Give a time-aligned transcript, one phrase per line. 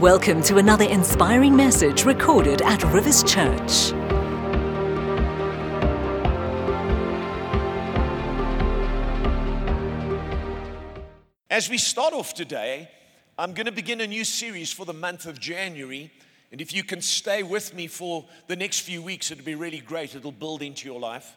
[0.00, 3.92] Welcome to another inspiring message recorded at Rivers Church.
[11.50, 12.88] As we start off today,
[13.38, 16.10] I'm going to begin a new series for the month of January.
[16.50, 19.80] And if you can stay with me for the next few weeks, it'll be really
[19.80, 20.14] great.
[20.14, 21.36] It'll build into your life.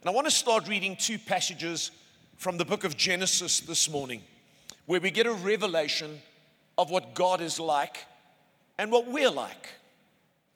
[0.00, 1.90] And I want to start reading two passages
[2.36, 4.22] from the book of Genesis this morning,
[4.86, 6.22] where we get a revelation
[6.80, 8.06] of what God is like
[8.78, 9.68] and what we're like.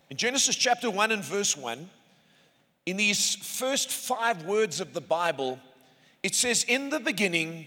[0.08, 1.90] In Genesis chapter 1 and verse 1,
[2.86, 5.58] in these first five words of the Bible,
[6.22, 7.66] it says, In the beginning,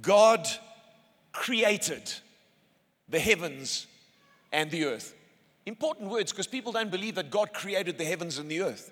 [0.00, 0.48] God
[1.32, 2.10] created
[3.06, 3.86] the heavens
[4.50, 5.14] and the earth.
[5.66, 8.90] Important words because people don't believe that God created the heavens and the earth.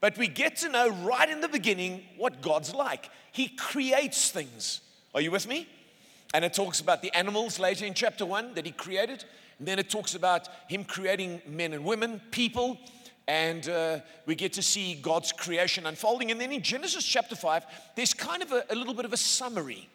[0.00, 3.10] But we get to know right in the beginning what God's like.
[3.32, 4.80] He creates things.
[5.14, 5.68] Are you with me?
[6.34, 9.24] And it talks about the animals later in chapter 1 that he created.
[9.58, 12.78] And then it talks about him creating men and women, people.
[13.28, 16.30] And uh, we get to see God's creation unfolding.
[16.30, 17.64] And then in Genesis chapter 5,
[17.96, 19.88] there's kind of a, a little bit of a summary.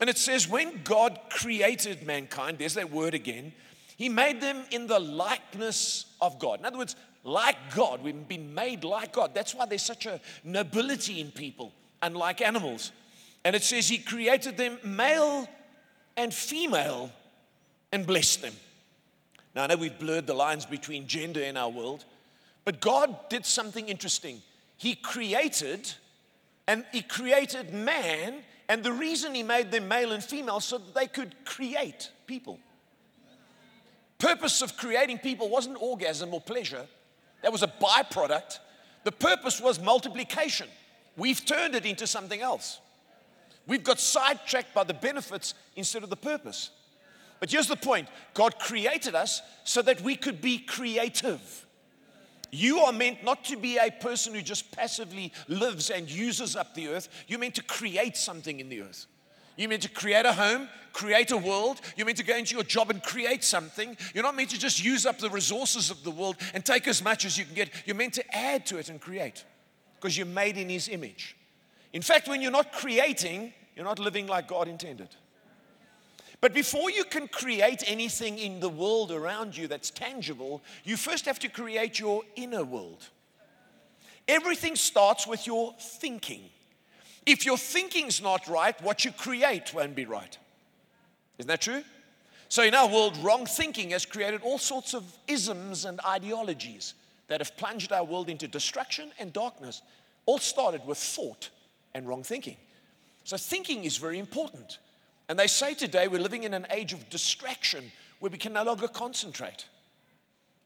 [0.00, 3.52] And it says, when God created mankind, there's that word again,
[3.96, 6.60] he made them in the likeness of God.
[6.60, 8.02] In other words, like God.
[8.02, 9.34] We've been made like God.
[9.34, 12.92] That's why there's such a nobility in people, unlike animals.
[13.44, 15.48] And it says he created them male
[16.16, 17.10] and female
[17.90, 18.54] and blessed them.
[19.54, 22.04] Now, I know we've blurred the lines between gender in our world,
[22.64, 24.40] but God did something interesting.
[24.76, 25.92] He created,
[26.66, 28.36] and He created man,
[28.68, 32.58] and the reason He made them male and female so that they could create people.
[34.18, 36.86] Purpose of creating people wasn't orgasm or pleasure,
[37.42, 38.60] that was a byproduct.
[39.04, 40.68] The purpose was multiplication.
[41.16, 42.80] We've turned it into something else.
[43.66, 46.70] We've got sidetracked by the benefits instead of the purpose.
[47.40, 51.66] But here's the point God created us so that we could be creative.
[52.50, 56.74] You are meant not to be a person who just passively lives and uses up
[56.74, 57.08] the earth.
[57.26, 59.06] You're meant to create something in the earth.
[59.56, 61.80] You're meant to create a home, create a world.
[61.96, 63.96] You're meant to go into your job and create something.
[64.14, 67.02] You're not meant to just use up the resources of the world and take as
[67.02, 67.70] much as you can get.
[67.86, 69.44] You're meant to add to it and create
[69.96, 71.36] because you're made in His image.
[71.92, 75.08] In fact, when you're not creating, you're not living like God intended.
[76.40, 81.24] But before you can create anything in the world around you that's tangible, you first
[81.26, 83.08] have to create your inner world.
[84.26, 86.42] Everything starts with your thinking.
[87.26, 90.36] If your thinking's not right, what you create won't be right.
[91.38, 91.84] Isn't that true?
[92.48, 96.94] So, in our world, wrong thinking has created all sorts of isms and ideologies
[97.28, 99.80] that have plunged our world into destruction and darkness.
[100.26, 101.50] All started with thought
[101.94, 102.56] and wrong thinking.
[103.24, 104.78] So, thinking is very important.
[105.28, 108.64] And they say today we're living in an age of distraction where we can no
[108.64, 109.66] longer concentrate.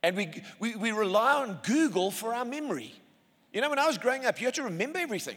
[0.03, 2.95] And we, we, we rely on Google for our memory.
[3.53, 5.37] You know, when I was growing up, you had to remember everything.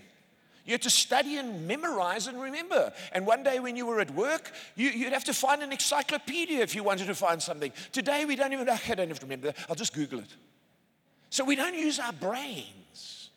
[0.66, 2.94] You had to study and memorize and remember.
[3.12, 6.60] And one day when you were at work, you, would have to find an encyclopedia
[6.60, 7.72] if you wanted to find something.
[7.92, 10.36] Today we don't even, I don't have to remember I'll just Google it.
[11.30, 13.30] So we don't use our brains.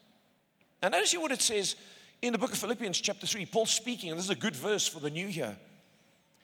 [0.83, 1.77] Now notice what it says
[2.23, 3.47] in the book of Philippians, chapter 3.
[3.47, 5.57] Paul speaking, and this is a good verse for the new year.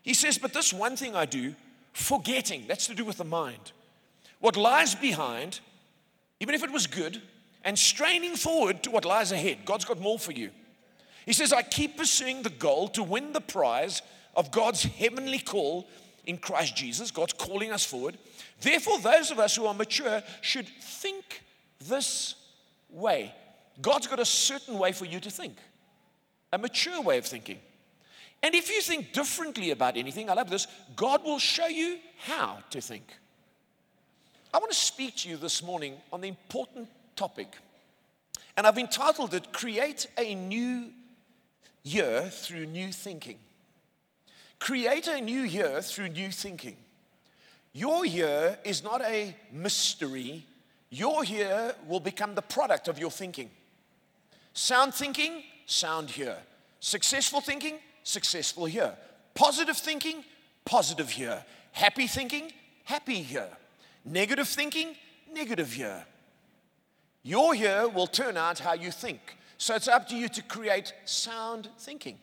[0.02, 1.54] He says, But this one thing I do,
[1.92, 3.72] forgetting, that's to do with the mind.
[4.40, 5.60] What lies behind,
[6.40, 7.22] even if it was good,
[7.64, 9.58] and straining forward to what lies ahead.
[9.64, 10.50] God's got more for you.
[11.26, 14.02] He says, I keep pursuing the goal to win the prize
[14.34, 15.88] of God's heavenly call
[16.24, 17.10] in Christ Jesus.
[17.10, 18.16] God's calling us forward.
[18.60, 21.42] Therefore, those of us who are mature should think
[21.80, 22.34] this
[22.88, 23.34] way.
[23.80, 25.56] God's got a certain way for you to think,
[26.52, 27.58] a mature way of thinking.
[28.42, 30.66] And if you think differently about anything, I love this,
[30.96, 33.04] God will show you how to think.
[34.52, 37.48] I want to speak to you this morning on the important topic.
[38.56, 40.90] And I've entitled it Create a New
[41.82, 43.38] year through new thinking.
[44.58, 46.76] Create a new year through new thinking.
[47.72, 50.44] Your year is not a mystery.
[50.90, 53.50] Your year will become the product of your thinking.
[54.54, 56.38] Sound thinking, sound here.
[56.80, 58.94] Successful thinking, successful here.
[59.34, 60.24] Positive thinking,
[60.64, 61.44] positive here.
[61.72, 62.50] Happy thinking,
[62.84, 63.48] happy here.
[64.04, 64.96] Negative thinking,
[65.32, 66.04] negative here.
[67.22, 69.36] Your year will turn out how you think.
[69.58, 72.18] So it's up to you to create sound thinking.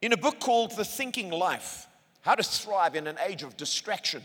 [0.00, 1.86] In a book called The Thinking Life
[2.22, 4.22] How to Thrive in an Age of Distraction,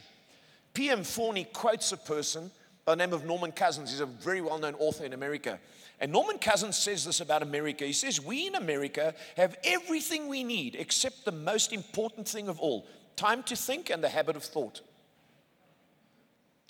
[0.74, 1.02] P.M.
[1.02, 2.52] Forni quotes a person
[2.88, 3.92] by the name of Norman Cousins.
[3.92, 5.60] He's a very well known author in America.
[6.00, 7.84] And Norman Cousins says this about America.
[7.84, 12.62] He says, We in America have everything we need except the most important thing of
[12.62, 12.88] all
[13.18, 14.80] time to think and the habit of thought.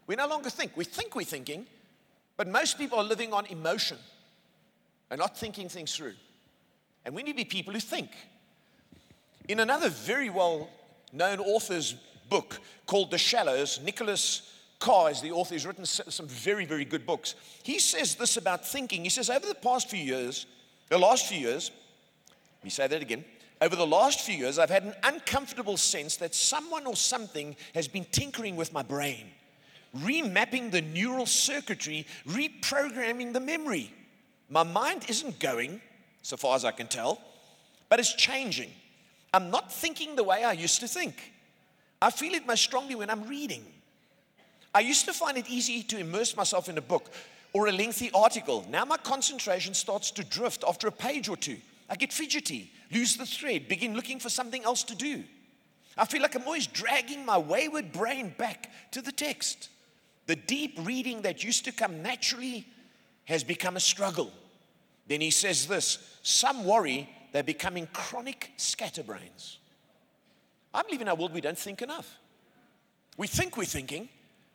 [0.08, 0.76] We no longer think.
[0.76, 1.68] We think we're thinking,
[2.36, 3.98] but most people are living on emotion
[5.12, 6.16] and not thinking things through.
[7.06, 8.10] And we need to be people who think.
[9.48, 10.68] In another very well
[11.14, 11.94] known author's
[12.28, 15.56] book called The Shallows, Nicholas Carr is the author.
[15.56, 17.36] He's written some very, very good books.
[17.64, 19.04] He says this about thinking.
[19.04, 20.46] He says, over the past few years,
[20.90, 21.72] the last few years,
[22.60, 23.26] let me say that again.
[23.60, 27.88] Over the last few years, I've had an uncomfortable sense that someone or something has
[27.88, 29.26] been tinkering with my brain,
[29.98, 33.92] remapping the neural circuitry, reprogramming the memory.
[34.50, 35.82] My mind isn't going,
[36.22, 37.20] so far as I can tell,
[37.90, 38.70] but it's changing.
[39.34, 41.34] I'm not thinking the way I used to think.
[42.00, 43.66] I feel it most strongly when I'm reading.
[44.74, 47.12] I used to find it easy to immerse myself in a book
[47.54, 48.66] or a lengthy article.
[48.70, 51.58] Now my concentration starts to drift after a page or two.
[51.90, 55.24] I get fidgety, lose the thread, begin looking for something else to do.
[55.98, 59.70] I feel like I'm always dragging my wayward brain back to the text.
[60.28, 62.68] The deep reading that used to come naturally
[63.26, 64.32] has become a struggle.
[65.08, 69.60] Then he says this some worry they're becoming chronic scatterbrains.
[70.74, 72.18] I believe in our world we don't think enough.
[73.18, 74.10] We think we're thinking,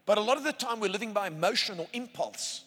[0.07, 2.65] but a lot of the time we're living by emotion or impulse.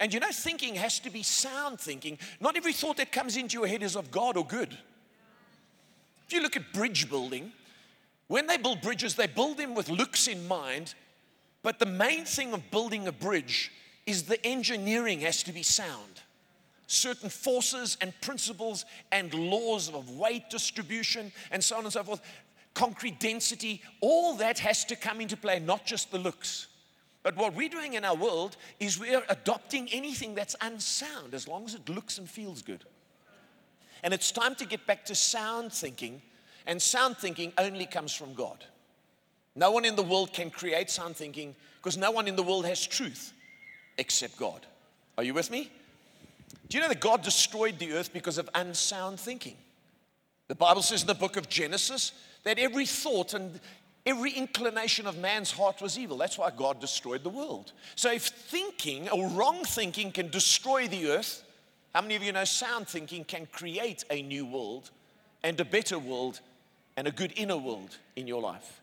[0.00, 2.18] And you know, thinking has to be sound thinking.
[2.40, 4.76] Not every thought that comes into your head is of God or good.
[6.26, 7.52] If you look at bridge building,
[8.28, 10.94] when they build bridges, they build them with looks in mind,
[11.62, 13.70] but the main thing of building a bridge
[14.06, 16.22] is the engineering has to be sound.
[16.86, 22.20] Certain forces and principles and laws of weight distribution and so on and so forth
[22.74, 26.66] concrete density, all that has to come into play, not just the looks.
[27.22, 31.64] But what we're doing in our world is we're adopting anything that's unsound as long
[31.64, 32.84] as it looks and feels good.
[34.02, 36.20] And it's time to get back to sound thinking,
[36.66, 38.64] and sound thinking only comes from God.
[39.56, 42.66] No one in the world can create sound thinking because no one in the world
[42.66, 43.32] has truth
[43.96, 44.66] except God.
[45.16, 45.70] Are you with me?
[46.68, 49.56] Do you know that God destroyed the earth because of unsound thinking?
[50.48, 52.12] The Bible says in the book of Genesis
[52.44, 53.58] that every thought and
[54.04, 56.18] every inclination of man's heart was evil.
[56.18, 57.72] That's why God destroyed the world.
[57.96, 61.42] So if thinking or wrong thinking can destroy the earth,
[61.94, 64.90] how many of you know sound thinking can create a new world
[65.42, 66.40] and a better world
[66.96, 68.82] and a good inner world in your life?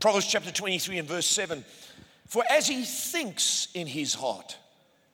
[0.00, 1.64] Proverbs chapter 23 and verse 7
[2.28, 4.56] For as he thinks in his heart,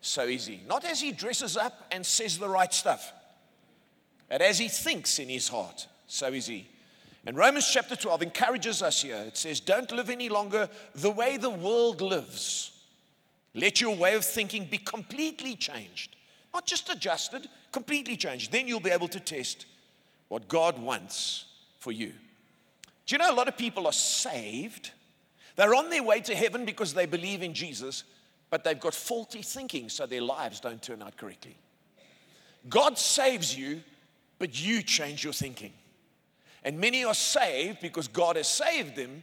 [0.01, 0.63] so is he.
[0.69, 3.13] Not as he dresses up and says the right stuff,
[4.29, 6.69] but as he thinks in his heart, so is he.
[7.27, 9.17] And Romans chapter 12 encourages us here.
[9.27, 12.73] It says, Don't live any longer the way the world lives.
[13.55, 16.17] Let your way of thinking be completely changed.
[16.55, 18.53] Not just adjusted, completely changed.
[18.53, 19.67] Then you'll be able to test
[20.29, 21.47] what God wants
[21.79, 22.13] for you.
[23.07, 24.91] Do you know a lot of people are saved?
[25.57, 28.05] They're on their way to heaven because they believe in Jesus,
[28.51, 31.57] but they've got faulty thinking, so their lives don't turn out correctly.
[32.69, 33.83] God saves you,
[34.39, 35.73] but you change your thinking.
[36.65, 39.23] And many are saved because God has saved them,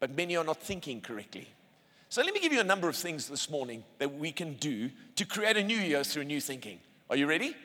[0.00, 1.48] but many are not thinking correctly.
[2.08, 4.90] So let me give you a number of things this morning that we can do
[5.16, 6.78] to create a new year through new thinking.
[7.10, 7.56] Are you ready?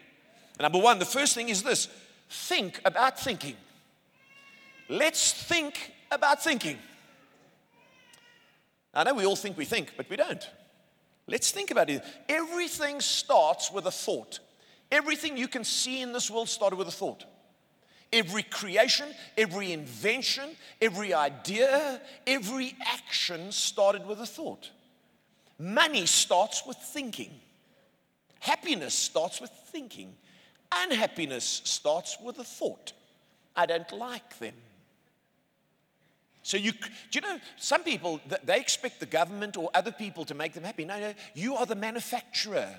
[0.59, 1.87] Number one, the first thing is this
[2.29, 3.55] think about thinking.
[4.89, 6.77] Let's think about thinking.
[8.93, 10.47] I know we all think we think, but we don't.
[11.27, 12.03] Let's think about it.
[12.27, 14.39] Everything starts with a thought.
[14.91, 17.24] Everything you can see in this world started with a thought.
[18.12, 19.07] Every creation,
[19.38, 20.50] every invention,
[20.81, 24.69] every idea, every action started with a thought.
[25.57, 27.31] Money starts with thinking.
[28.39, 30.13] Happiness starts with thinking.
[30.74, 32.91] Unhappiness starts with a thought.
[33.55, 34.55] I don't like them.
[36.43, 36.79] So you, do
[37.13, 40.83] you know, some people, they expect the government or other people to make them happy.
[40.83, 42.75] No, no, you are the manufacturer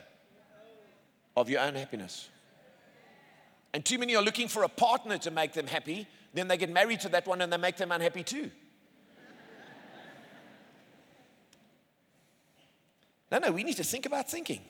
[1.37, 2.29] of your own happiness.
[3.75, 6.07] And too many are looking for a partner to make them happy.
[6.35, 8.51] Then they get married to that one and they make them unhappy too.
[13.31, 14.61] No, no, we need to think about thinking.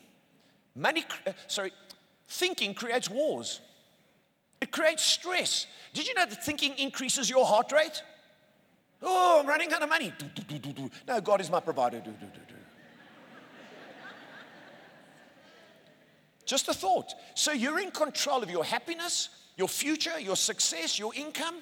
[0.76, 1.72] Money, uh, sorry,
[2.28, 3.60] thinking creates wars.
[4.60, 5.66] It creates stress.
[5.92, 8.00] Did you know that thinking increases your heart rate?
[9.02, 10.12] Oh, I'm running out of money.
[11.08, 12.00] No, God is my provider.
[16.44, 17.14] Just a thought.
[17.34, 21.56] So you're in control of your happiness, your future, your success, your income,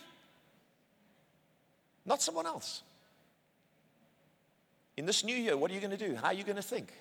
[2.06, 2.82] not someone else.
[4.96, 6.14] In this new year, what are you going to do?
[6.14, 6.92] How are you going to think?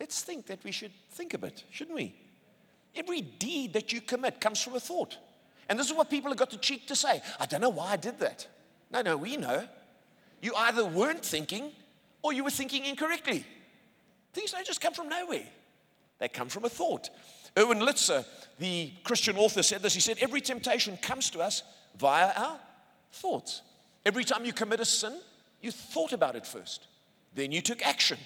[0.00, 2.14] Let's think that we should think a bit, shouldn't we?
[2.94, 5.16] Every deed that you commit comes from a thought.
[5.68, 7.22] And this is what people have got the cheek to say.
[7.38, 8.46] I don't know why I did that.
[8.90, 9.66] No, no, we know.
[10.42, 11.70] You either weren't thinking
[12.22, 13.46] or you were thinking incorrectly.
[14.32, 15.46] Things don't just come from nowhere,
[16.22, 17.10] they come from a thought.
[17.58, 18.24] Erwin Lutzer,
[18.60, 19.92] the Christian author, said this.
[19.92, 21.64] He said, Every temptation comes to us
[21.98, 22.60] via our
[23.10, 23.62] thoughts.
[24.06, 25.18] Every time you commit a sin,
[25.60, 26.86] you thought about it first,
[27.34, 28.18] then you took action.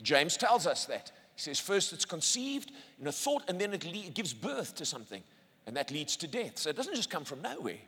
[0.00, 1.10] James tells us that.
[1.34, 4.86] He says, First it's conceived in a thought, and then it, le- gives birth to
[4.86, 5.24] something,
[5.66, 6.56] and that leads to death.
[6.56, 7.78] So it doesn't just come from nowhere.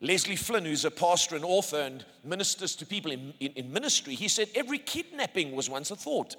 [0.00, 4.14] Leslie Flynn, who's a pastor and author and ministers to people in, in, in ministry,
[4.14, 6.36] he said, Every kidnapping was once a thought,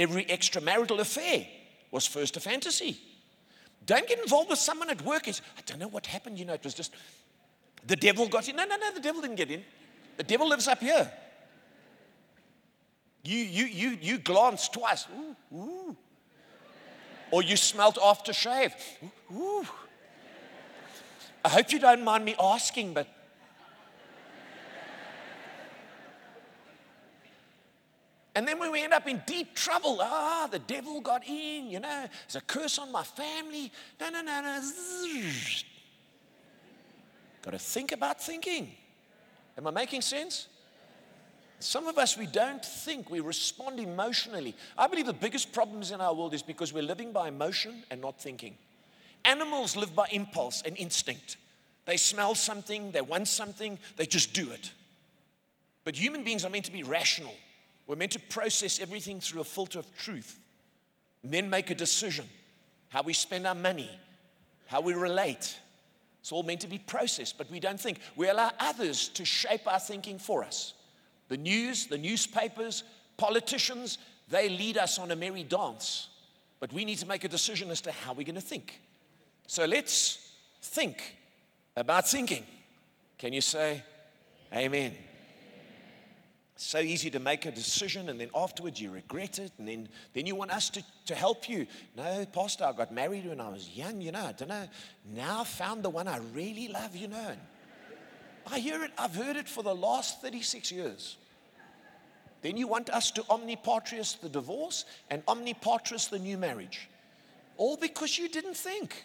[0.00, 1.46] every extramarital affair
[1.90, 2.98] was first a fantasy.
[3.84, 5.28] Don't get involved with someone at work.
[5.28, 6.94] It's, I don't know what happened, you know, it was just
[7.86, 8.56] the devil got in.
[8.56, 9.62] No, no, no, the devil didn't get in.
[10.16, 11.10] The devil lives up here.
[13.22, 15.06] You, you, you, you glanced twice.
[15.14, 15.96] Ooh, ooh.
[17.30, 18.72] Or you smelt aftershave.
[19.32, 19.66] Ooh, ooh.
[21.44, 23.06] I hope you don't mind me asking, but
[28.34, 31.80] And then when we end up in deep trouble, ah, the devil got in, you
[31.80, 33.72] know, there's a curse on my family.
[34.00, 34.62] No, no, no, no.
[37.42, 38.70] Got to think about thinking.
[39.58, 40.46] Am I making sense?
[41.58, 44.54] Some of us, we don't think, we respond emotionally.
[44.78, 48.00] I believe the biggest problems in our world is because we're living by emotion and
[48.00, 48.56] not thinking.
[49.24, 51.36] Animals live by impulse and instinct.
[51.84, 54.72] They smell something, they want something, they just do it.
[55.84, 57.34] But human beings are meant to be rational.
[57.90, 60.38] We're meant to process everything through a filter of truth,
[61.24, 62.24] and then make a decision.
[62.88, 63.90] How we spend our money,
[64.68, 65.58] how we relate.
[66.20, 67.98] It's all meant to be processed, but we don't think.
[68.14, 70.74] We allow others to shape our thinking for us.
[71.26, 72.84] The news, the newspapers,
[73.16, 76.10] politicians, they lead us on a merry dance.
[76.60, 78.80] But we need to make a decision as to how we're going to think.
[79.48, 80.30] So let's
[80.62, 81.16] think
[81.76, 82.44] about thinking.
[83.18, 83.82] Can you say
[84.54, 84.94] amen?
[86.62, 90.26] So easy to make a decision and then afterwards you regret it and then, then
[90.26, 91.66] you want us to, to help you.
[91.96, 94.68] No, Pastor, I got married when I was young, you know, I don't know.
[95.14, 97.32] Now I found the one I really love, you know.
[98.46, 101.16] I hear it, I've heard it for the last 36 years.
[102.42, 106.88] Then you want us to omnipatris the divorce and omnipatris the new marriage.
[107.56, 109.04] All because you didn't think.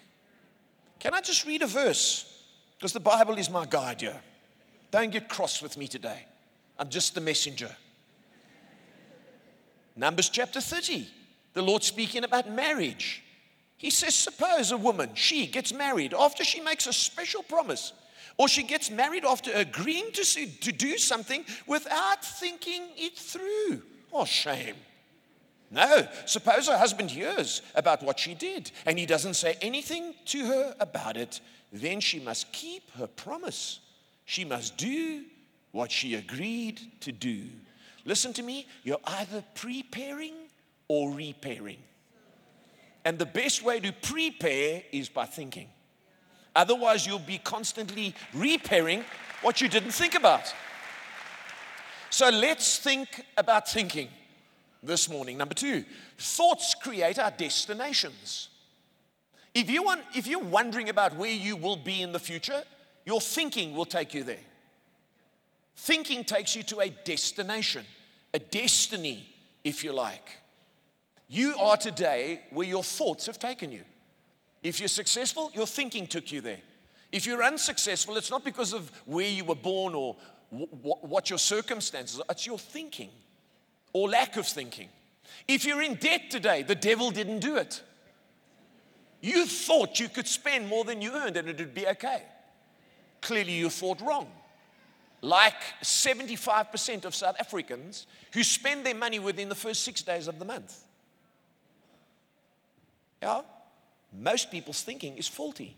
[0.99, 2.43] Can I just read a verse?
[2.77, 4.19] Because the Bible is my guide here.
[4.91, 6.25] Don't get cross with me today.
[6.77, 7.75] I'm just the messenger.
[9.95, 11.07] Numbers chapter 30,
[11.53, 13.23] the Lord speaking about marriage.
[13.77, 17.93] He says, Suppose a woman, she gets married after she makes a special promise,
[18.37, 23.81] or she gets married after agreeing to, to do something without thinking it through.
[24.11, 24.75] Oh, shame.
[25.71, 30.45] No, suppose her husband hears about what she did and he doesn't say anything to
[30.45, 31.41] her about it,
[31.73, 33.79] then she must keep her promise.
[34.25, 35.23] She must do
[35.75, 37.41] what she agreed to do.
[38.05, 40.33] Listen to me, you're either preparing
[40.87, 41.79] or repairing.
[43.03, 45.67] And the best way to prepare is by thinking.
[46.55, 49.03] Otherwise, you'll be constantly repairing
[49.41, 50.53] what you didn't think about.
[52.09, 54.07] So let's think about thinking
[54.81, 55.37] this morning.
[55.37, 55.83] Number two,
[56.17, 58.47] thoughts create our destinations.
[59.53, 62.63] If, you want, if you're wondering about where you will be in the future,
[63.05, 64.39] your thinking will take you there.
[65.75, 67.85] Thinking takes you to a destination,
[68.33, 69.27] a destiny,
[69.63, 70.39] if you like.
[71.27, 73.83] You are today where your thoughts have taken you.
[74.63, 76.61] If you're successful, your thinking took you there.
[77.11, 80.15] If you're unsuccessful, it's not because of where you were born or
[80.49, 83.09] what your circumstances are, it's your thinking
[83.93, 84.89] or lack of thinking.
[85.47, 87.81] If you're in debt today, the devil didn't do it.
[89.21, 92.23] You thought you could spend more than you earned and it would be okay.
[93.21, 94.27] Clearly, you thought wrong
[95.25, 100.39] like 75% of South Africans who spend their money within the first six days of
[100.39, 100.83] the month.
[103.21, 103.41] Yeah?
[104.13, 105.75] Most people's thinking is faulty.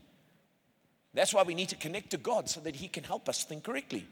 [1.13, 3.63] That's why we need to connect to God so that He can help us think
[3.63, 4.05] correctly.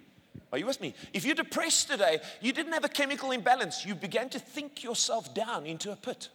[0.52, 0.94] Are you with me?
[1.14, 3.86] If you're depressed today, you didn't have a chemical imbalance.
[3.86, 6.30] You began to think yourself down into a pit.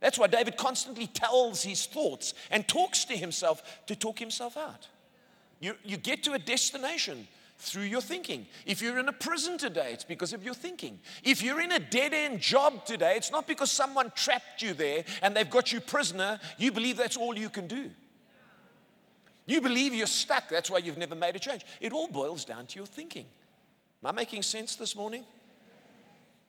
[0.00, 4.88] That's why David constantly tells his thoughts and talks to himself to talk himself out.
[5.60, 7.28] You, you get to a destination
[7.60, 8.46] through your thinking.
[8.64, 10.98] If you're in a prison today, it's because of your thinking.
[11.22, 15.04] If you're in a dead end job today, it's not because someone trapped you there
[15.22, 16.40] and they've got you prisoner.
[16.58, 17.90] You believe that's all you can do.
[19.46, 20.48] You believe you're stuck.
[20.48, 21.66] That's why you've never made a change.
[21.80, 23.26] It all boils down to your thinking.
[24.02, 25.24] Am I making sense this morning?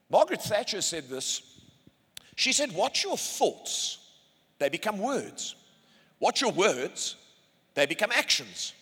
[0.10, 1.42] Margaret Thatcher said this.
[2.36, 4.00] She said, Watch your thoughts,
[4.60, 5.56] they become words.
[6.20, 7.16] Watch your words,
[7.74, 8.74] they become actions.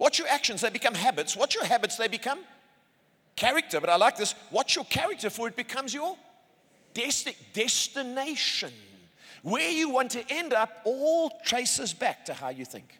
[0.00, 1.36] Watch your actions, they become habits.
[1.36, 2.38] Watch your habits, they become
[3.36, 3.82] character.
[3.82, 4.34] But I like this.
[4.50, 6.16] Watch your character, for it becomes your
[6.94, 8.72] desti- destination.
[9.42, 12.98] Where you want to end up all traces back to how you think.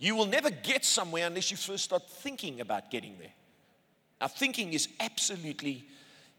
[0.00, 3.32] You will never get somewhere unless you first start thinking about getting there.
[4.20, 5.86] Now, thinking is absolutely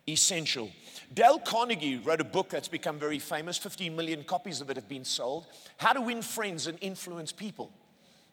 [0.05, 0.69] essential.
[1.13, 3.57] Dale Carnegie wrote a book that's become very famous.
[3.57, 5.45] 15 million copies of it have been sold.
[5.77, 7.71] How to Win Friends and Influence People.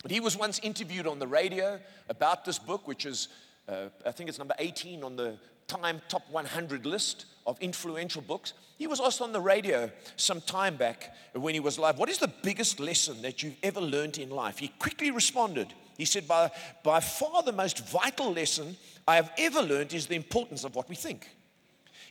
[0.04, 1.80] But he was once interviewed on the radio
[2.10, 3.28] about this book, which is,
[3.66, 8.52] uh, I think it's number 18 on the Time Top 100 list of influential books.
[8.76, 12.18] He was asked on the radio some time back when he was alive, What is
[12.18, 14.58] the biggest lesson that you've ever learned in life?
[14.58, 15.72] He quickly responded.
[15.96, 16.50] He said, By,
[16.82, 18.76] by far the most vital lesson
[19.08, 21.30] I have ever learned is the importance of what we think.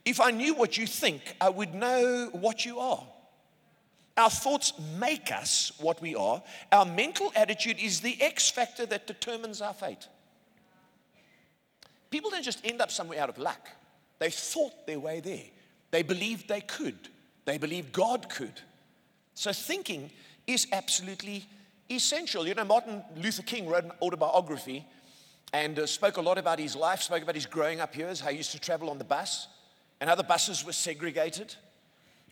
[0.03, 3.03] If I knew what you think, I would know what you are.
[4.15, 6.41] Our thoughts make us what we are.
[6.71, 10.07] Our mental attitude is the X factor that determines our fate.
[12.11, 13.69] People don't just end up somewhere out of luck.
[14.19, 15.45] They thought their way there.
[15.89, 17.09] They believed they could.
[17.45, 18.61] They believed God could.
[19.33, 20.11] So thinking
[20.45, 21.45] is absolutely
[21.89, 22.47] essential.
[22.47, 24.85] You know, Martin Luther King wrote an autobiography
[25.53, 28.29] and uh, spoke a lot about his life, spoke about his growing up years, how
[28.29, 29.47] he used to travel on the bus
[29.99, 31.55] and how the buses were segregated.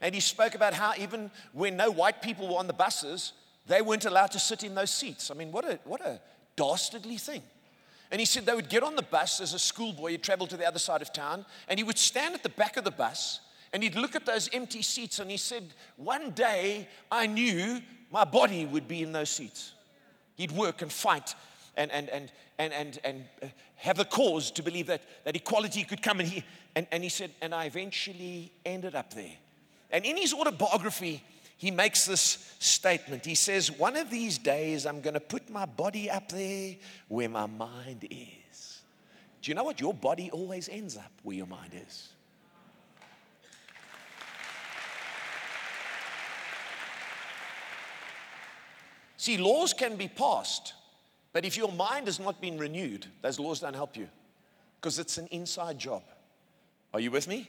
[0.02, 3.34] And he spoke about how even when no white people were on the buses,
[3.68, 5.30] they weren't allowed to sit in those seats.
[5.32, 6.20] I mean, what a, what a
[6.56, 7.44] dastardly thing.
[8.10, 10.58] And he said they would get on the bus as a schoolboy, he'd travel to
[10.58, 13.40] the other side of town, and he would stand at the back of the bus
[13.74, 15.64] and he'd look at those empty seats and he said,
[15.96, 17.82] One day I knew
[18.12, 19.74] my body would be in those seats.
[20.36, 21.36] He'd work and fight
[21.78, 25.84] and, and, and, and, and, and uh, have the cause to believe that, that equality
[25.84, 26.20] could come.
[26.20, 26.44] And he,
[26.76, 29.38] and, and he said, and I eventually ended up there.
[29.92, 31.24] And in his autobiography,
[31.58, 33.26] he makes this statement.
[33.26, 36.76] He says, One of these days, I'm going to put my body up there
[37.08, 38.82] where my mind is.
[39.42, 39.80] Do you know what?
[39.80, 42.10] Your body always ends up where your mind is.
[49.18, 50.74] See, laws can be passed,
[51.32, 54.08] but if your mind has not been renewed, those laws don't help you
[54.80, 56.02] because it's an inside job.
[56.92, 57.48] Are you with me?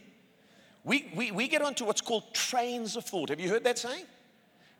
[0.85, 3.29] We, we, we get onto what's called trains of thought.
[3.29, 4.05] Have you heard that saying?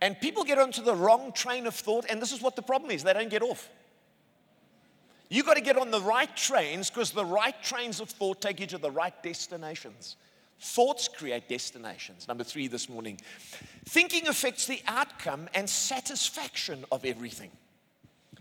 [0.01, 2.91] And people get onto the wrong train of thought, and this is what the problem
[2.91, 3.69] is they don't get off.
[5.29, 8.61] You got to get on the right trains because the right trains of thought take
[8.61, 10.17] you to the right destinations.
[10.61, 12.29] Thoughts create destinations.
[12.29, 13.19] Number three this morning.
[13.87, 17.51] Thinking affects the outcome and satisfaction of everything.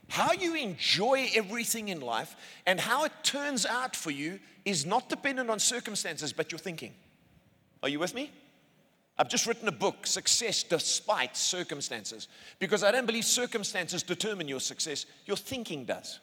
[0.10, 5.08] How you enjoy everything in life and how it turns out for you is not
[5.10, 6.94] dependent on circumstances, but your thinking.
[7.84, 8.32] Are you with me?
[9.18, 12.28] I've just written a book, Success Despite Circumstances,
[12.60, 16.20] because I don't believe circumstances determine your success, your thinking does.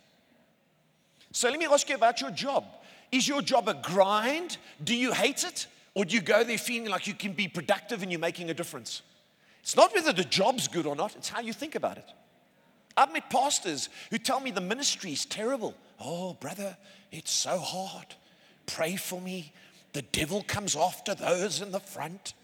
[1.33, 2.64] So let me ask you about your job.
[3.12, 4.59] Is your job a grind?
[4.83, 5.66] Do you hate it?
[5.94, 8.55] Or do you go there feeling like you can be productive and you're making a
[8.55, 9.03] difference?
[9.62, 12.11] It's not whether the job's good or not, it's how you think about it.
[12.97, 15.75] I've met pastors who tell me the ministry is terrible.
[16.01, 16.77] Oh, brother,
[17.12, 18.07] it's so hard.
[18.66, 19.53] Pray for me.
[19.98, 22.34] The devil comes after those in the front.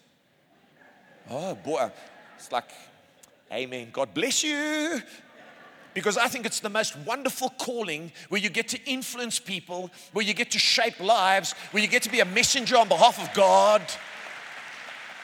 [1.30, 1.88] Oh, boy.
[2.36, 2.64] It's like,
[3.52, 3.90] Amen.
[3.92, 5.00] God bless you.
[5.94, 10.24] Because I think it's the most wonderful calling where you get to influence people, where
[10.24, 13.32] you get to shape lives, where you get to be a messenger on behalf of
[13.34, 13.82] God.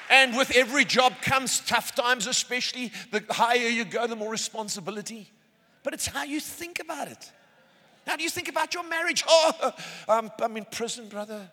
[0.09, 5.33] And with every job comes tough times, especially the higher you go, the more responsibility.
[5.83, 7.33] But it's how you think about it.
[8.07, 9.25] How do you think about your marriage?
[9.29, 9.73] Oh,
[10.09, 11.51] I'm, I'm in prison, brother.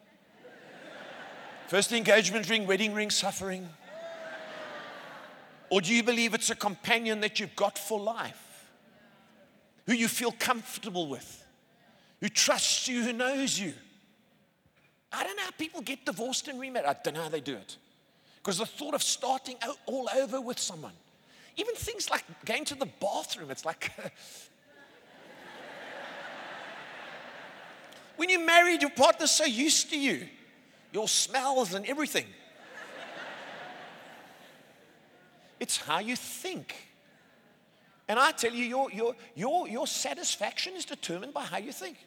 [1.67, 3.67] First engagement ring, wedding ring, suffering.
[5.69, 8.65] Or do you believe it's a companion that you've got for life?
[9.85, 11.45] Who you feel comfortable with,
[12.21, 13.73] who trusts you, who knows you.
[15.11, 16.87] I don't know how people get divorced and remarried.
[16.87, 17.77] I don't know how they do it.
[18.37, 20.93] Because the thought of starting out all over with someone,
[21.57, 23.91] even things like going to the bathroom, it's like.
[28.15, 30.27] when you're married, your partner's so used to you,
[30.91, 32.25] your smells and everything.
[35.59, 36.75] it's how you think.
[38.07, 41.97] And I tell you, your, your, your, your satisfaction is determined by how you think.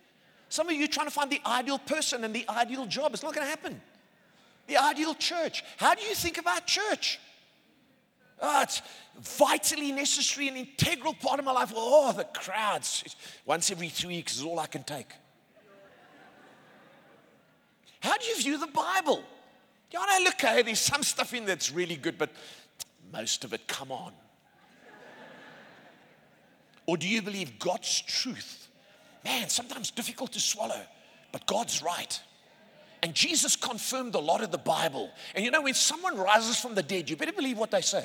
[0.48, 3.12] Some of you are trying to find the ideal person and the ideal job.
[3.12, 3.80] It's not going to happen
[4.70, 5.64] the ideal church.
[5.76, 7.18] How do you think about church?
[8.40, 8.80] Oh, it's
[9.20, 11.72] vitally necessary and integral part of my life.
[11.74, 13.04] Oh, the crowds.
[13.44, 15.08] Once every three weeks is all I can take.
[18.00, 19.22] How do you view the Bible?
[19.90, 22.30] Yeah, no, look, hey, there's some stuff in that's really good, but
[23.12, 24.12] most of it, come on.
[26.86, 28.68] or do you believe God's truth?
[29.24, 30.80] Man, sometimes difficult to swallow,
[31.32, 32.20] but God's right.
[33.02, 35.10] And Jesus confirmed a lot of the Bible.
[35.34, 38.04] And you know, when someone rises from the dead, you better believe what they say.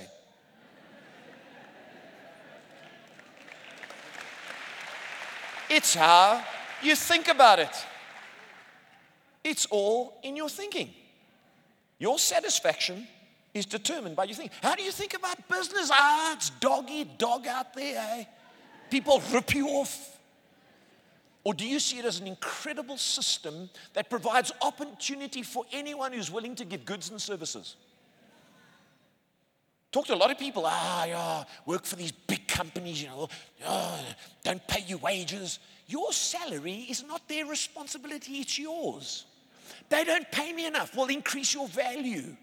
[5.69, 6.43] It's how
[6.81, 7.75] you think about it.
[9.55, 10.89] It's all in your thinking.
[11.97, 13.07] Your satisfaction
[13.53, 14.57] is determined by your thinking.
[14.61, 15.89] How do you think about business?
[15.93, 18.05] Ah, it's dog eat dog out there.
[18.19, 18.25] Eh?
[18.91, 20.19] People rip you off.
[21.45, 26.29] Or do you see it as an incredible system that provides opportunity for anyone who's
[26.29, 27.77] willing to give goods and services?
[29.89, 33.29] Talk to a lot of people, ah, yeah, work for these big companies, you know,
[33.65, 34.05] oh,
[34.43, 35.59] don't pay you wages.
[35.87, 39.23] Your salary is not their responsibility, it's yours.
[39.89, 40.95] They don't pay me enough.
[40.95, 42.35] Well, increase your value.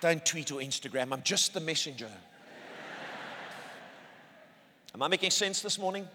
[0.00, 1.12] Don't tweet or Instagram.
[1.12, 2.10] I'm just the messenger.
[4.94, 6.06] Am I making sense this morning?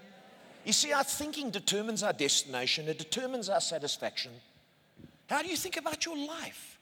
[0.66, 4.32] You see, our thinking determines our destination, it determines our satisfaction.
[5.28, 6.80] How do you think about your life?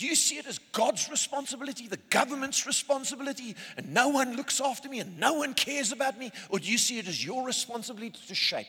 [0.00, 4.88] Do you see it as God's responsibility, the government's responsibility, and no one looks after
[4.88, 6.32] me and no one cares about me?
[6.48, 8.66] Or do you see it as your responsibility to shape?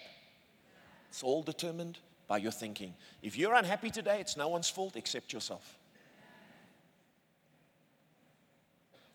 [1.08, 2.96] It's all determined by your thinking.
[3.22, 5.78] If you're unhappy today, it's no one's fault except yourself.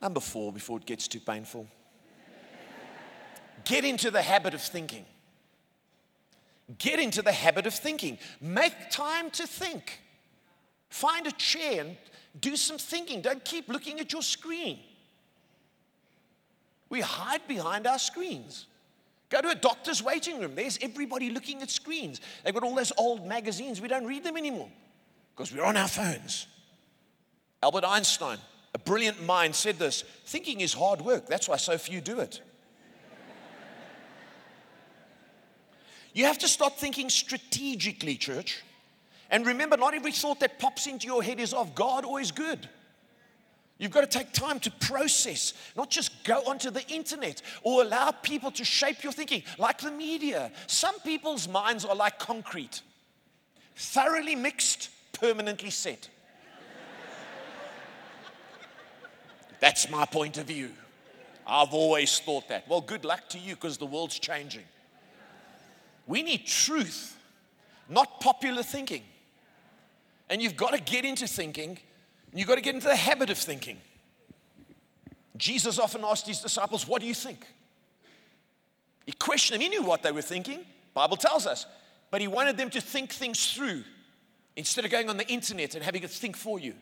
[0.00, 1.66] Number four, before it gets too painful,
[3.66, 5.05] get into the habit of thinking.
[6.79, 8.16] Get into the habit of thinking.
[8.40, 10.00] Make time to think.
[10.88, 11.96] Find a chair and
[12.40, 13.20] do some thinking.
[13.20, 14.79] Don't keep looking at your screen.
[16.88, 18.66] We hide behind our screens.
[19.29, 20.55] Go to a doctor's waiting room.
[20.55, 22.20] There's everybody looking at screens.
[22.44, 23.81] They've got all those old magazines.
[23.81, 24.70] We don't read them anymore
[25.35, 26.46] because we're on our phones.
[27.62, 28.38] Albert Einstein,
[28.75, 31.27] a brilliant mind, said this thinking is hard work.
[31.27, 32.40] That's why so few do it.
[36.14, 38.62] you have to start thinking strategically, church.
[39.30, 42.30] And remember, not every thought that pops into your head is of God or is
[42.30, 42.68] good.
[43.78, 48.10] You've got to take time to process, not just go onto the internet or allow
[48.10, 50.50] people to shape your thinking, like the media.
[50.66, 52.80] Some people's minds are like concrete,
[53.74, 56.08] thoroughly mixed, permanently set.
[59.60, 60.70] That's my point of view.
[61.46, 62.66] I've always thought that.
[62.68, 64.64] Well, good luck to you because the world's changing.
[66.06, 67.14] We need truth,
[67.90, 69.02] not popular thinking.
[70.28, 71.78] And you've got to get into thinking,
[72.34, 73.78] you've got to get into the habit of thinking.
[75.36, 77.46] Jesus often asked his disciples, What do you think?
[79.04, 79.62] He questioned them.
[79.62, 80.60] He knew what they were thinking.
[80.94, 81.66] Bible tells us.
[82.10, 83.84] But he wanted them to think things through
[84.56, 86.74] instead of going on the internet and having it think for you.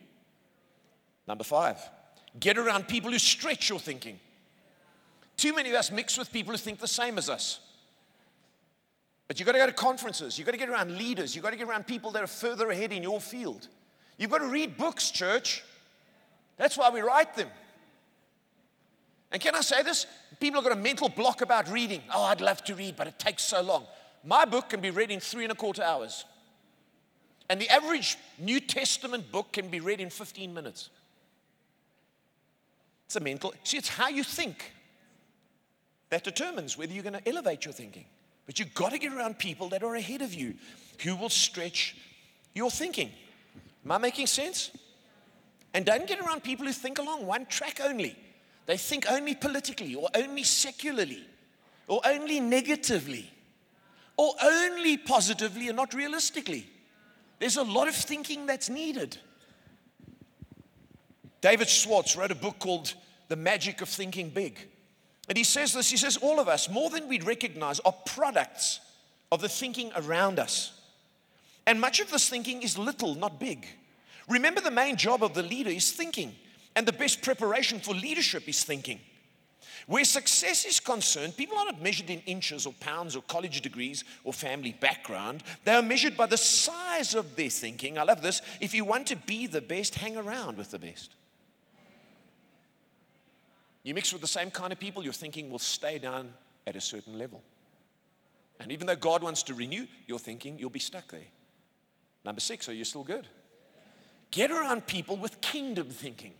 [1.26, 1.78] Number five,
[2.38, 4.20] get around people who stretch your thinking.
[5.36, 7.60] Too many of us mix with people who think the same as us.
[9.26, 10.38] But you've got to go to conferences.
[10.38, 11.34] You've got to get around leaders.
[11.34, 13.68] You've got to get around people that are further ahead in your field.
[14.18, 15.64] You've got to read books, church.
[16.56, 17.48] That's why we write them.
[19.32, 20.06] And can I say this?
[20.38, 22.02] People have got a mental block about reading.
[22.14, 23.86] Oh, I'd love to read, but it takes so long.
[24.22, 26.24] My book can be read in three and a quarter hours.
[27.50, 30.90] And the average New Testament book can be read in 15 minutes.
[33.06, 34.72] It's a mental, see, it's how you think
[36.10, 38.06] that determines whether you're going to elevate your thinking.
[38.46, 40.54] But you've got to get around people that are ahead of you
[41.02, 41.96] who will stretch
[42.54, 43.10] your thinking.
[43.84, 44.70] Am I making sense?
[45.72, 48.16] And don't get around people who think along one track only.
[48.66, 51.26] They think only politically or only secularly
[51.88, 53.30] or only negatively
[54.16, 56.68] or only positively and not realistically.
[57.38, 59.18] There's a lot of thinking that's needed.
[61.40, 62.94] David Schwartz wrote a book called
[63.28, 64.56] The Magic of Thinking Big.
[65.28, 68.80] And he says this he says, All of us, more than we'd recognize, are products
[69.32, 70.72] of the thinking around us.
[71.66, 73.66] And much of this thinking is little, not big.
[74.28, 76.34] Remember, the main job of the leader is thinking,
[76.76, 79.00] and the best preparation for leadership is thinking.
[79.86, 84.04] Where success is concerned, people are not measured in inches or pounds or college degrees
[84.24, 85.42] or family background.
[85.64, 87.98] They are measured by the size of their thinking.
[87.98, 88.40] I love this.
[88.60, 91.10] If you want to be the best, hang around with the best.
[93.84, 96.32] You mix with the same kind of people, your thinking will stay down
[96.66, 97.42] at a certain level.
[98.58, 101.20] And even though God wants to renew your thinking, you'll be stuck there.
[102.24, 103.26] Number six, are you still good?
[104.30, 106.32] Get around people with kingdom thinking.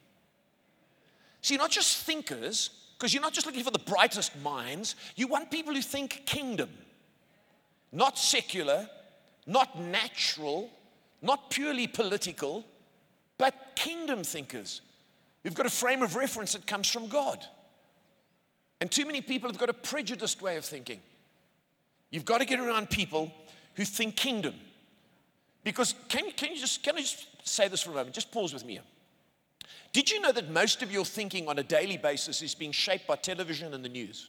[1.42, 5.50] See, not just thinkers, because you're not just looking for the brightest minds, you want
[5.50, 6.70] people who think kingdom.
[7.94, 8.88] not secular,
[9.46, 10.68] not natural,
[11.22, 12.64] not purely political,
[13.38, 14.80] but kingdom thinkers.
[15.44, 17.44] We've got a frame of reference that comes from God.
[18.80, 21.00] And too many people have got a prejudiced way of thinking.
[22.10, 23.30] You've got to get around people
[23.74, 24.54] who think kingdom.
[25.62, 28.14] Because can, can you just can I just say this for a moment?
[28.14, 28.80] Just pause with me.
[29.92, 33.06] Did you know that most of your thinking on a daily basis is being shaped
[33.06, 34.28] by television and the news?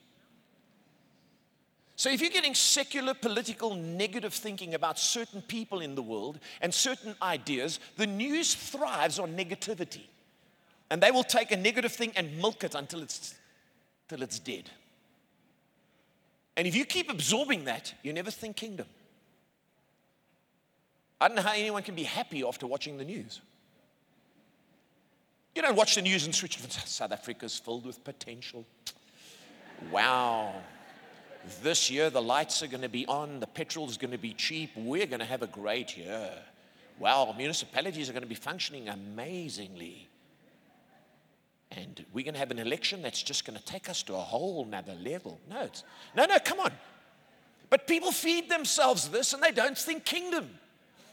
[1.97, 6.73] So, if you're getting secular, political, negative thinking about certain people in the world and
[6.73, 10.03] certain ideas, the news thrives on negativity.
[10.89, 13.35] And they will take a negative thing and milk it until it's,
[14.03, 14.69] until it's dead.
[16.57, 18.87] And if you keep absorbing that, you never think kingdom.
[21.19, 23.41] I don't know how anyone can be happy after watching the news.
[25.55, 26.59] You don't watch the news and switch.
[26.85, 28.65] South Africa's filled with potential.
[29.91, 30.53] Wow.
[31.61, 34.33] This year, the lights are going to be on, the petrol is going to be
[34.33, 34.71] cheap.
[34.75, 36.31] We're going to have a great year.
[36.97, 40.07] Wow, municipalities are going to be functioning amazingly.
[41.71, 44.19] And we're going to have an election that's just going to take us to a
[44.19, 45.39] whole nother level.
[45.49, 45.69] No,
[46.15, 46.71] no, no, come on.
[47.69, 50.49] But people feed themselves this and they don't think kingdom.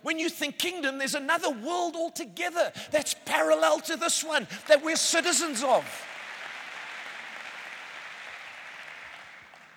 [0.02, 4.96] When you think kingdom, there's another world altogether that's parallel to this one that we're
[4.96, 5.84] citizens of.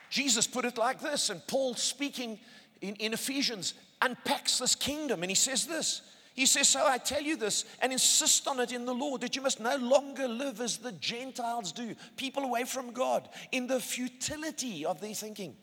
[0.10, 2.40] Jesus put it like this, and Paul, speaking
[2.82, 6.02] in, in Ephesians, unpacks this kingdom, and he says this.
[6.36, 9.36] He says, So I tell you this and insist on it in the Lord that
[9.38, 13.80] you must no longer live as the Gentiles do, people away from God, in the
[13.80, 15.56] futility of their thinking.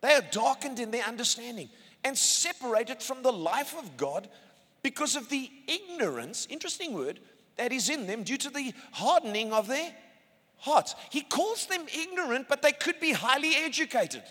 [0.00, 1.68] They are darkened in their understanding
[2.04, 4.28] and separated from the life of God
[4.82, 7.18] because of the ignorance, interesting word,
[7.56, 9.92] that is in them due to the hardening of their
[10.58, 10.94] hearts.
[11.10, 14.22] He calls them ignorant, but they could be highly educated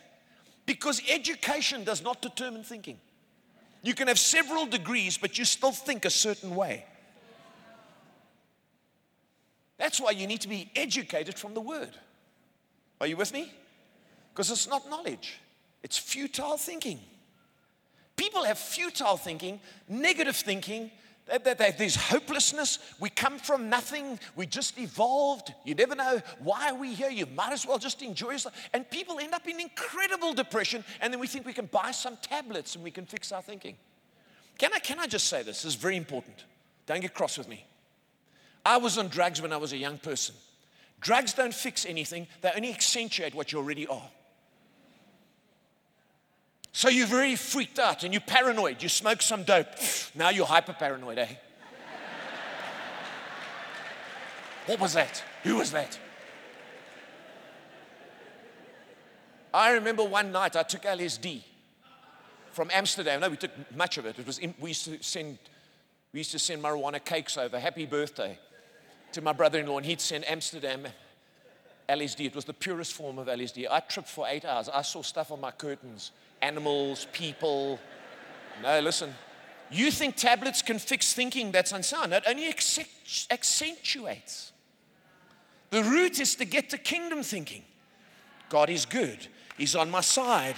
[0.65, 2.99] because education does not determine thinking.
[3.81, 6.85] You can have several degrees, but you still think a certain way.
[9.77, 11.91] That's why you need to be educated from the word.
[12.99, 13.53] Are you with me?
[14.33, 15.39] Because it's not knowledge,
[15.83, 16.99] it's futile thinking.
[18.15, 20.89] People have futile thinking, negative thinking,
[21.27, 22.79] there's hopelessness.
[22.99, 24.19] We come from nothing.
[24.35, 25.53] We just evolved.
[25.65, 27.09] You never know why are we here.
[27.09, 28.55] You might as well just enjoy yourself.
[28.73, 32.17] And people end up in incredible depression, and then we think we can buy some
[32.21, 33.75] tablets and we can fix our thinking.
[34.57, 35.63] Can I, can I just say this?
[35.63, 36.45] This is very important.
[36.85, 37.65] Don't get cross with me.
[38.65, 40.35] I was on drugs when I was a young person.
[40.99, 44.09] Drugs don't fix anything, they only accentuate what you already are.
[46.77, 48.83] So you're very freaked out and you're paranoid.
[48.83, 49.65] You smoke some dope.
[50.13, 51.27] Now you're hyper paranoid, eh?
[54.67, 55.23] what was that?
[55.41, 55.97] Who was that?
[59.51, 61.41] I remember one night I took LSD
[62.51, 63.21] from Amsterdam.
[63.21, 64.19] No, we took much of it.
[64.19, 65.39] It was in, we used to send
[66.13, 67.59] we used to send marijuana cakes over.
[67.59, 68.37] Happy birthday
[69.13, 70.85] to my brother-in-law, and he'd send Amsterdam
[71.89, 72.27] LSD.
[72.27, 73.65] It was the purest form of LSD.
[73.67, 74.69] I tripped for eight hours.
[74.69, 77.79] I saw stuff on my curtains animals, people.
[78.61, 79.13] No, listen.
[79.69, 82.13] You think tablets can fix thinking that's unsound.
[82.13, 84.51] It only accentuates.
[85.69, 87.63] The root is to get to kingdom thinking.
[88.49, 90.55] God is good, He's on my side.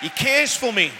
[0.00, 0.90] He cares for me.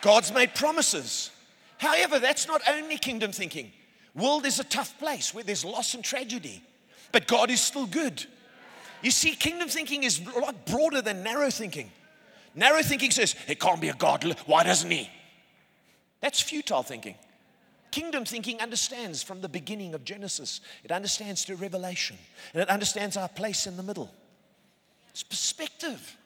[0.00, 1.30] God's made promises.
[1.78, 3.72] However, that's not only kingdom thinking.
[4.14, 6.62] World is a tough place where there's loss and tragedy,
[7.10, 8.24] but God is still good.
[9.04, 11.92] You see, kingdom thinking is a lot broader than narrow thinking.
[12.54, 14.24] Narrow thinking says, it can't be a God.
[14.46, 15.10] Why doesn't he?
[16.22, 17.14] That's futile thinking.
[17.90, 22.16] Kingdom thinking understands from the beginning of Genesis, it understands to Revelation,
[22.54, 24.10] and it understands our place in the middle.
[25.10, 26.16] It's perspective.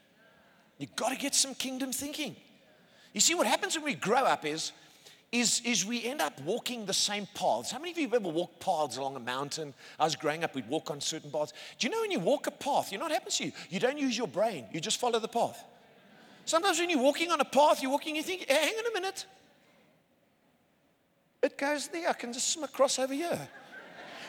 [0.78, 2.36] You've got to get some kingdom thinking.
[3.12, 4.70] You see, what happens when we grow up is
[5.30, 7.70] is, is we end up walking the same paths.
[7.70, 9.74] How many of you have ever walked paths along a mountain?
[9.98, 11.52] I was growing up, we'd walk on certain paths.
[11.78, 13.52] Do you know when you walk a path, you know what happens to you?
[13.68, 15.62] You don't use your brain, you just follow the path.
[16.46, 18.94] Sometimes when you're walking on a path, you're walking, you think, hey, hang on a
[18.94, 19.26] minute.
[21.42, 23.48] It goes there, I can just swim across over here.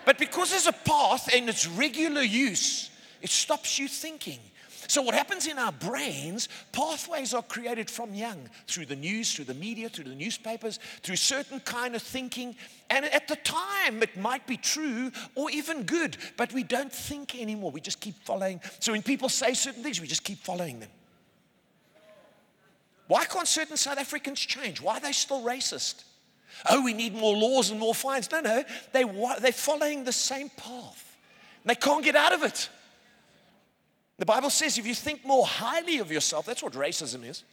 [0.05, 2.89] But because there's a path and it's regular use,
[3.21, 4.39] it stops you thinking.
[4.89, 9.45] So, what happens in our brains, pathways are created from young through the news, through
[9.45, 12.55] the media, through the newspapers, through certain kind of thinking.
[12.89, 17.39] And at the time, it might be true or even good, but we don't think
[17.39, 17.69] anymore.
[17.69, 18.61] We just keep following.
[18.79, 20.89] So, when people say certain things, we just keep following them.
[23.05, 24.81] Why can't certain South Africans change?
[24.81, 26.03] Why are they still racist?
[26.67, 28.31] Oh, we need more laws and more fines.
[28.31, 29.03] No, no, they,
[29.39, 31.15] they're following the same path.
[31.63, 32.69] They can't get out of it.
[34.19, 37.45] The Bible says if you think more highly of yourself, that's what racism is.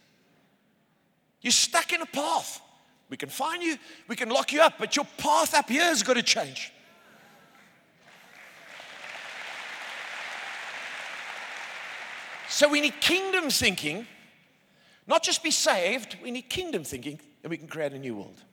[1.41, 2.61] You're stuck in a path.
[3.09, 3.77] We can find you,
[4.09, 6.73] we can lock you up, but your path up here has got to change.
[12.49, 14.05] So we need kingdom thinking,
[15.05, 18.43] not just be saved, we need kingdom thinking, and we can create a new world.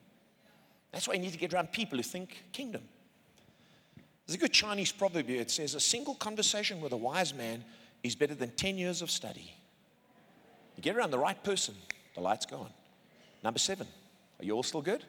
[0.93, 2.83] That's why you need to get around people who think kingdom.
[4.25, 5.41] There's a good Chinese proverb here.
[5.41, 7.65] It says, A single conversation with a wise man
[8.05, 9.53] is better than 10 years of study.
[10.77, 11.75] You get around the right person,
[12.15, 12.71] the light's gone.
[13.43, 13.87] Number seven,
[14.39, 15.05] are you all still good?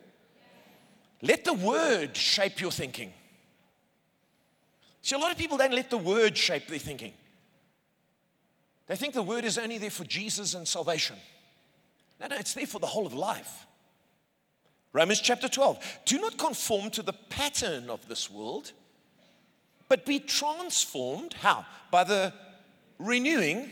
[1.21, 3.13] Let the word shape your thinking.
[5.01, 7.13] See, a lot of people don't let the word shape their thinking.
[8.87, 11.17] They think the word is only there for Jesus and salvation.
[12.19, 13.65] No, no, it's there for the whole of life.
[14.93, 15.99] Romans chapter 12.
[16.05, 18.71] Do not conform to the pattern of this world,
[19.89, 21.33] but be transformed.
[21.33, 21.65] How?
[21.91, 22.33] By the
[22.99, 23.69] renewing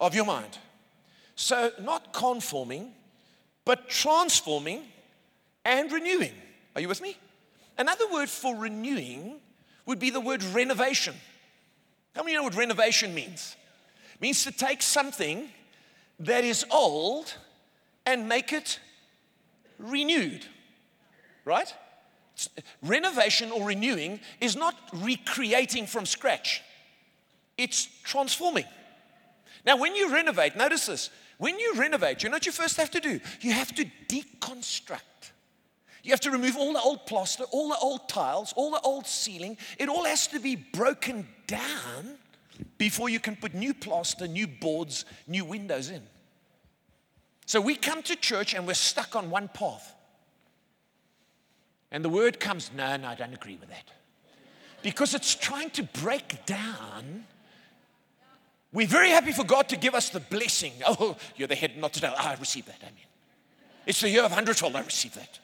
[0.00, 0.58] of your mind.
[1.34, 2.92] So, not conforming,
[3.64, 4.82] but transforming
[5.64, 6.32] and renewing.
[6.74, 7.16] Are you with me?
[7.76, 9.40] Another word for renewing
[9.86, 11.14] would be the word renovation.
[12.14, 13.56] How many know what renovation means?
[14.14, 15.48] It means to take something
[16.20, 17.32] that is old
[18.04, 18.80] and make it
[19.78, 20.44] renewed.
[21.44, 21.72] Right?
[22.82, 26.62] Renovation or renewing is not recreating from scratch
[27.58, 28.64] it's transforming.
[29.66, 31.10] Now, when you renovate, notice this.
[31.36, 33.20] When you renovate, you know what you first have to do?
[33.40, 35.00] You have to deconstruct.
[36.02, 39.06] You have to remove all the old plaster, all the old tiles, all the old
[39.06, 39.58] ceiling.
[39.78, 42.16] It all has to be broken down
[42.78, 46.02] before you can put new plaster, new boards, new windows in.
[47.46, 49.94] So we come to church and we're stuck on one path.
[51.90, 53.90] And the word comes, no, no, I don't agree with that.
[54.82, 57.24] Because it's trying to break down
[58.72, 60.72] we're very happy for God to give us the blessing.
[60.86, 62.14] Oh, you're the head, not the tail.
[62.16, 62.78] Ah, I receive that.
[62.82, 62.94] Amen.
[63.86, 64.76] It's the year of hundredfold.
[64.76, 65.38] I receive that.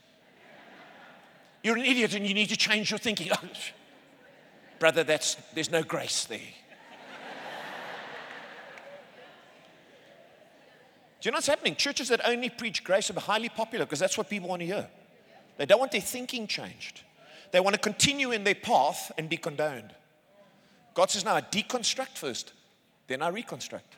[1.62, 3.30] You're an idiot and you need to change your thinking.
[4.78, 6.38] Brother, that's, there's no grace there.
[11.20, 11.74] Do you know what's happening?
[11.74, 14.86] Churches that only preach grace are highly popular because that's what people want to hear.
[15.56, 17.00] They don't want their thinking changed.
[17.50, 19.94] They want to continue in their path and be condoned.
[20.92, 22.52] God says, now, deconstruct first.
[23.06, 23.96] Then I reconstruct.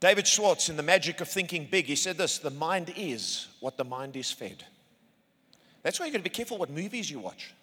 [0.00, 3.78] David Schwartz, in The Magic of Thinking Big, he said this the mind is what
[3.78, 4.62] the mind is fed.
[5.82, 7.54] That's why you got to be careful what movies you watch.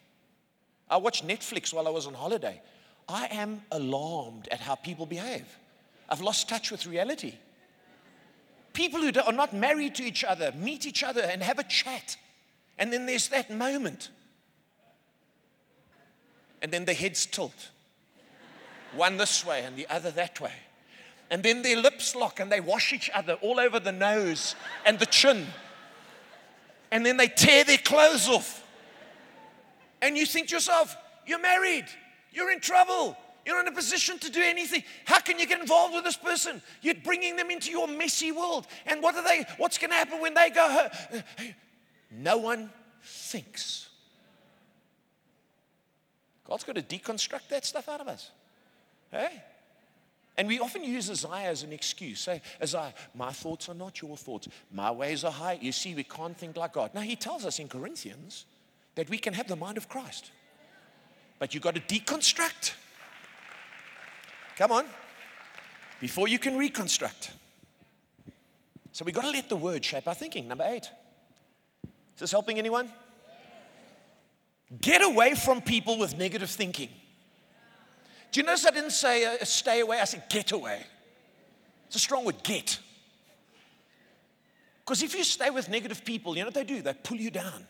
[0.90, 2.62] I watched Netflix while I was on holiday.
[3.08, 5.46] I am alarmed at how people behave.
[6.10, 7.36] I've lost touch with reality.
[8.74, 12.18] People who are not married to each other meet each other and have a chat.
[12.78, 14.10] And then there's that moment
[16.62, 17.70] and then their heads tilt.
[18.96, 20.54] One this way and the other that way.
[21.30, 25.00] And then their lips lock and they wash each other all over the nose and
[25.00, 25.48] the chin.
[26.92, 28.66] And then they tear their clothes off.
[30.02, 30.96] And you think to yourself,
[31.26, 31.86] you're married,
[32.34, 34.84] you're in trouble, you're in a position to do anything.
[35.06, 36.62] How can you get involved with this person?
[36.82, 38.68] You're bringing them into your messy world.
[38.86, 39.46] And what are they?
[39.58, 41.24] What's going to happen when they go home?
[42.12, 42.70] No one
[43.04, 43.88] thinks.
[46.52, 48.30] God's got to deconstruct that stuff out of us.
[49.10, 49.42] Hey?
[50.36, 52.20] And we often use Isaiah as an excuse.
[52.20, 54.50] Say, Isaiah, my thoughts are not your thoughts.
[54.70, 55.60] My ways are high.
[55.62, 56.94] You see, we can't think like God.
[56.94, 58.44] Now, he tells us in Corinthians
[58.96, 60.32] that we can have the mind of Christ.
[61.40, 62.74] But you've got to deconstruct.
[64.58, 64.88] Come on.
[66.02, 67.32] Before you can reconstruct.
[68.92, 70.50] So we've got to let the word shape our thinking.
[70.50, 70.90] Number eight.
[71.86, 72.92] Is this helping anyone?
[74.80, 76.90] Get away from people with negative thinking.
[78.32, 80.00] Do you notice I didn't say uh, stay away?
[80.00, 80.84] I said get away.
[81.88, 82.80] It's a strong word, get.
[84.80, 86.82] Because if you stay with negative people, you know what they do?
[86.82, 87.68] They pull you down.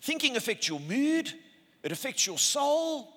[0.00, 1.32] Thinking affects your mood,
[1.82, 3.12] it affects your soul.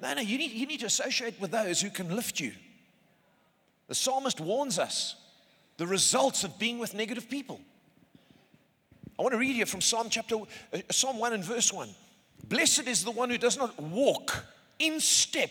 [0.00, 2.52] No, no, you need, you need to associate with those who can lift you.
[3.86, 5.14] The psalmist warns us
[5.76, 7.60] the results of being with negative people.
[9.22, 11.88] I want to read here from Psalm chapter uh, Psalm 1 and verse 1.
[12.48, 14.44] Blessed is the one who does not walk
[14.80, 15.50] in step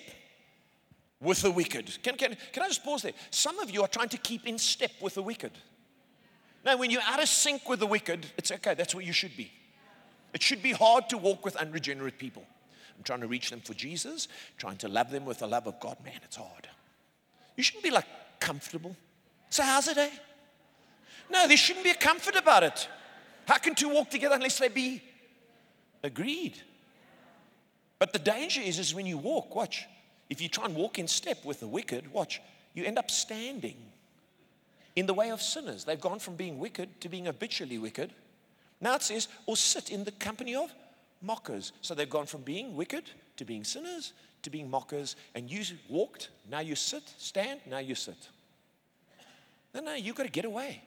[1.22, 1.98] with the wicked.
[2.04, 3.14] Can, can, can I just pause there?
[3.30, 5.54] Some of you are trying to keep in step with the wicked.
[6.66, 9.38] Now, when you're out of sync with the wicked, it's okay, that's where you should
[9.38, 9.50] be.
[10.34, 12.44] It should be hard to walk with unregenerate people.
[12.98, 15.80] I'm trying to reach them for Jesus, trying to love them with the love of
[15.80, 15.96] God.
[16.04, 16.68] Man, it's hard.
[17.56, 18.08] You shouldn't be like
[18.42, 18.98] comfortable.
[19.50, 20.10] So, how's it, eh?
[21.30, 22.90] No, there shouldn't be a comfort about it.
[23.52, 25.04] How can two walk together unless they be
[26.04, 26.58] agreed?
[28.00, 29.88] But the danger is, is when you walk, watch,
[30.30, 32.42] if you try and walk in step with the wicked, watch,
[32.74, 33.76] you end up standing
[34.96, 35.84] in the way of sinners.
[35.84, 38.14] They've gone from being wicked to being habitually wicked.
[38.80, 40.74] Now it says, or sit in the company of
[41.22, 41.74] mockers.
[41.82, 43.04] So they've gone from being wicked
[43.36, 45.18] to being sinners to being mockers.
[45.36, 48.30] And you walked, now you sit, stand, now you sit.
[49.76, 50.84] No, no, you've got to get away.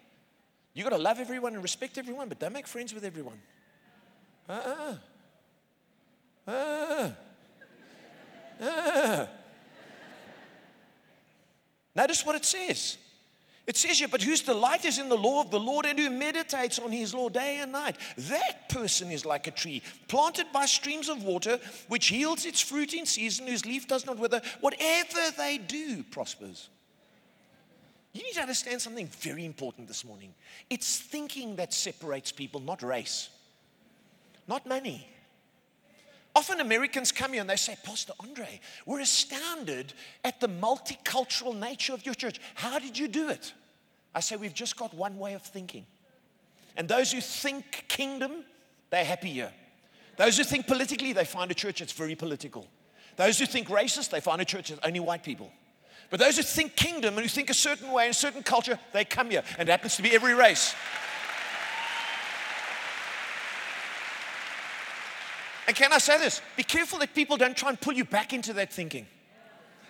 [0.75, 3.41] You've got to love everyone and respect everyone, but don't make friends with everyone.
[4.49, 6.51] Uh uh-uh.
[6.51, 7.11] uh.
[8.61, 9.27] Uh uh.
[11.95, 12.99] Notice what it says.
[13.66, 16.11] It says here, but whose delight is in the law of the Lord and who
[16.11, 17.97] meditates on his law day and night.
[18.18, 21.59] That person is like a tree planted by streams of water,
[21.89, 24.43] which yields its fruit in season, whose leaf does not wither.
[24.61, 26.68] Whatever they do prospers.
[28.15, 30.33] You need to understand something very important this morning.
[30.71, 33.29] It's thinking that separates people, not race,
[34.47, 35.09] not money.
[36.37, 39.93] Often Americans come here and they say, Pastor Andre, we're astounded
[40.25, 42.41] at the multicultural nature of your church.
[42.55, 43.53] How did you do it?
[44.15, 45.85] I say, We've just got one way of thinking.
[46.77, 48.45] And those who think kingdom,
[48.91, 49.53] they're happy here.
[50.17, 52.69] Those who think politically, they find a church that's very political.
[53.17, 55.51] Those who think racist, they find a church that's only white people.
[56.11, 58.79] But those who think kingdom and who think a certain way in a certain culture,
[58.93, 59.43] they come here.
[59.59, 60.75] And it happens to be every race.
[65.67, 66.43] And can I say this?
[66.57, 69.07] Be careful that people don't try and pull you back into that thinking.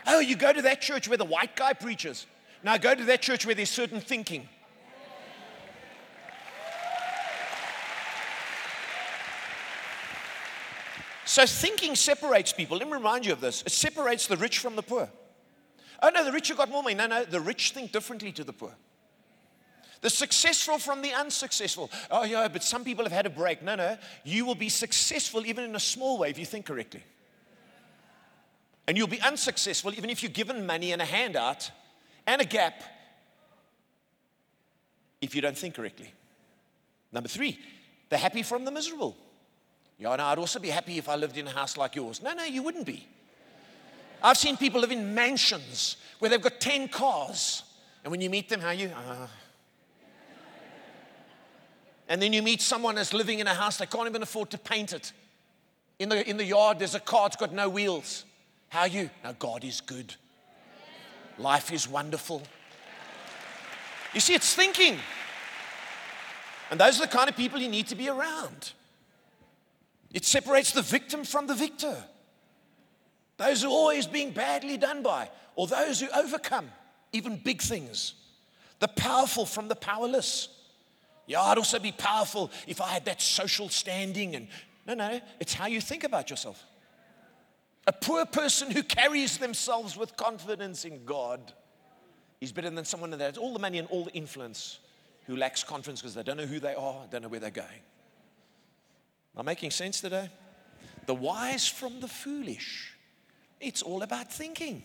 [0.07, 2.27] Oh, you go to that church where the white guy preaches.
[2.63, 4.49] Now go to that church where there's certain thinking.
[11.25, 12.77] So thinking separates people.
[12.77, 13.63] Let me remind you of this.
[13.63, 15.09] It separates the rich from the poor.
[16.03, 16.95] Oh no, the rich have got more money.
[16.95, 18.73] No, no, the rich think differently to the poor.
[20.05, 21.91] The successful from the unsuccessful.
[22.11, 23.63] Oh, yeah, but some people have had a break.
[23.63, 23.97] No, no.
[24.23, 27.03] You will be successful even in a small way if you think correctly.
[28.87, 31.71] And you'll be unsuccessful even if you're given money and a handout
[32.27, 32.83] and a gap
[35.23, 36.13] if you don't think correctly.
[37.11, 37.59] Number three,
[38.11, 39.17] the happy from the miserable.
[39.99, 42.21] Yeah, no, I'd also be happy if I lived in a house like yours.
[42.23, 43.09] No, no, you wouldn't be.
[44.25, 47.63] I've seen people live in mansions where they've got 10 cars.
[48.03, 48.89] And when you meet them, how are you?
[48.89, 49.27] Uh,
[52.09, 54.59] and then you meet someone that's living in a house they can't even afford to
[54.59, 55.13] paint it.
[55.99, 58.25] In the, in the yard, there's a car, it's got no wheels.
[58.71, 59.11] How are you?
[59.23, 60.15] Now, God is good.
[61.37, 62.43] Life is wonderful.
[64.15, 64.97] You see, it's thinking.
[66.71, 68.73] And those are the kind of people you need to be around.
[70.15, 72.05] It separates the victim from the victor.
[73.37, 76.71] Those who are always being badly done by, or those who overcome
[77.13, 78.15] even big things.
[78.81, 80.49] The powerful from the powerless.
[81.27, 84.35] Yeah, I'd also be powerful if I had that social standing.
[84.35, 84.49] And
[84.87, 86.63] no, no, it's how you think about yourself.
[87.87, 91.53] A poor person who carries themselves with confidence in God
[92.41, 94.79] is better than someone that has all the money and all the influence
[95.27, 97.69] who lacks confidence because they don't know who they are, don't know where they're going.
[99.37, 100.29] Am I making sense today?
[101.07, 102.94] The wise from the foolish.
[103.61, 104.83] It's all about thinking.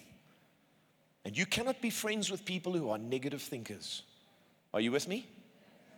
[1.25, 4.03] And you cannot be friends with people who are negative thinkers.
[4.73, 5.27] Are you with me?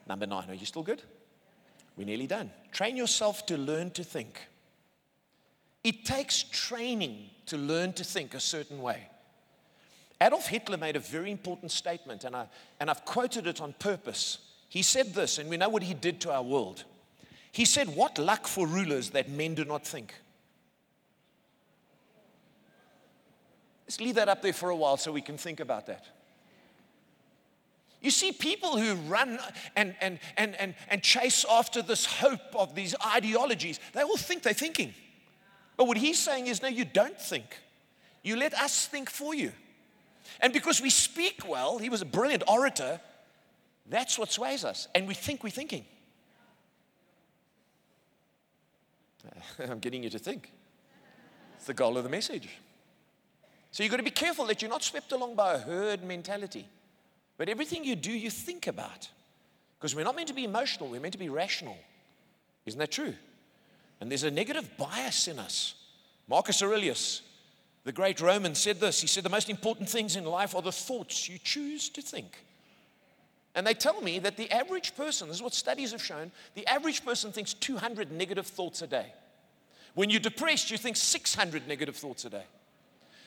[0.07, 1.01] Number nine, are you still good?
[1.95, 2.51] We're nearly done.
[2.71, 4.47] Train yourself to learn to think.
[5.83, 9.07] It takes training to learn to think a certain way.
[10.21, 12.45] Adolf Hitler made a very important statement, and, I,
[12.79, 14.37] and I've quoted it on purpose.
[14.69, 16.83] He said this, and we know what he did to our world.
[17.51, 20.13] He said, What luck for rulers that men do not think.
[23.91, 26.05] Let's leave that up there for a while so we can think about that.
[27.99, 29.37] You see, people who run
[29.75, 34.43] and, and, and, and, and chase after this hope of these ideologies, they all think
[34.43, 34.93] they're thinking.
[35.75, 37.59] But what he's saying is, no, you don't think.
[38.23, 39.51] You let us think for you.
[40.39, 43.01] And because we speak well, he was a brilliant orator,
[43.89, 44.87] that's what sways us.
[44.95, 45.83] And we think we're thinking.
[49.59, 50.53] I'm getting you to think.
[51.57, 52.47] It's the goal of the message.
[53.71, 56.67] So you've got to be careful that you're not swept along by a herd mentality.
[57.37, 59.09] But everything you do, you think about.
[59.79, 61.77] Because we're not meant to be emotional, we're meant to be rational.
[62.65, 63.15] Isn't that true?
[63.99, 65.75] And there's a negative bias in us.
[66.27, 67.21] Marcus Aurelius,
[67.83, 69.01] the great Roman, said this.
[69.01, 72.43] He said, The most important things in life are the thoughts you choose to think.
[73.55, 76.65] And they tell me that the average person, this is what studies have shown, the
[76.67, 79.13] average person thinks 200 negative thoughts a day.
[79.93, 82.45] When you're depressed, you think 600 negative thoughts a day.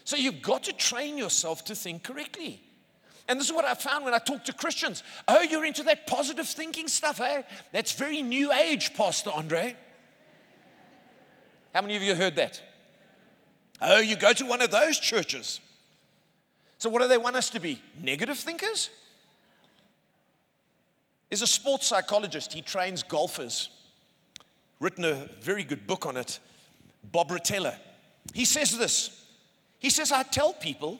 [0.04, 2.60] So you've got to train yourself to think correctly.
[3.26, 5.02] And this is what I found when I talk to Christians.
[5.26, 7.42] Oh, you're into that positive thinking stuff, eh?
[7.72, 9.74] That's very new age, Pastor Andre.
[11.74, 12.62] How many of you heard that?
[13.80, 15.60] Oh, you go to one of those churches.
[16.78, 17.80] So, what do they want us to be?
[18.00, 18.90] Negative thinkers?
[21.30, 23.70] There's a sports psychologist, he trains golfers,
[24.78, 26.38] written a very good book on it,
[27.10, 27.74] Bob Rotella.
[28.34, 29.23] He says this
[29.84, 30.98] He says, I tell people,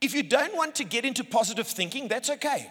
[0.00, 2.70] if you don't want to get into positive thinking, that's okay.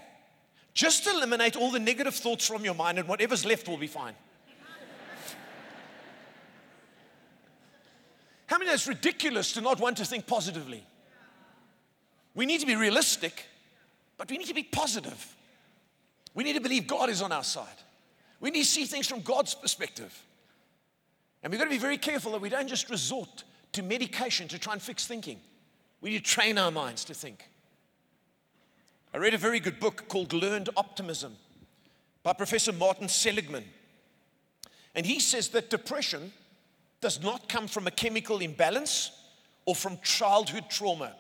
[0.74, 4.14] Just eliminate all the negative thoughts from your mind, and whatever's left will be fine.
[8.48, 10.86] How many know it's ridiculous to not want to think positively?
[12.34, 13.46] We need to be realistic,
[14.16, 15.36] but we need to be positive.
[16.34, 17.68] We need to believe God is on our side.
[18.40, 20.18] We need to see things from God's perspective.
[21.44, 23.44] And we've got to be very careful that we don't just resort
[23.76, 25.40] to medication to try and fix thinking.
[26.02, 27.50] We need to train our minds to think.
[29.14, 31.36] I read a very good book called Learned Optimism
[32.24, 33.64] by Professor Martin Seligman.
[34.94, 36.32] And he says that depression
[37.02, 39.12] does not come from a chemical imbalance
[39.66, 41.14] or from childhood trauma.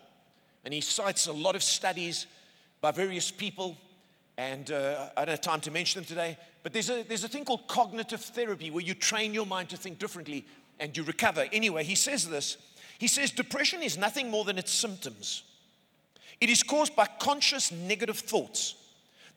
[0.63, 2.25] And he cites a lot of studies
[2.81, 3.77] by various people,
[4.37, 7.27] and uh, I don't have time to mention them today, but there's a, there's a
[7.27, 10.45] thing called cognitive therapy where you train your mind to think differently
[10.79, 11.45] and you recover.
[11.51, 12.57] Anyway, he says this.
[12.97, 15.43] He says depression is nothing more than its symptoms.
[16.39, 18.75] It is caused by conscious negative thoughts.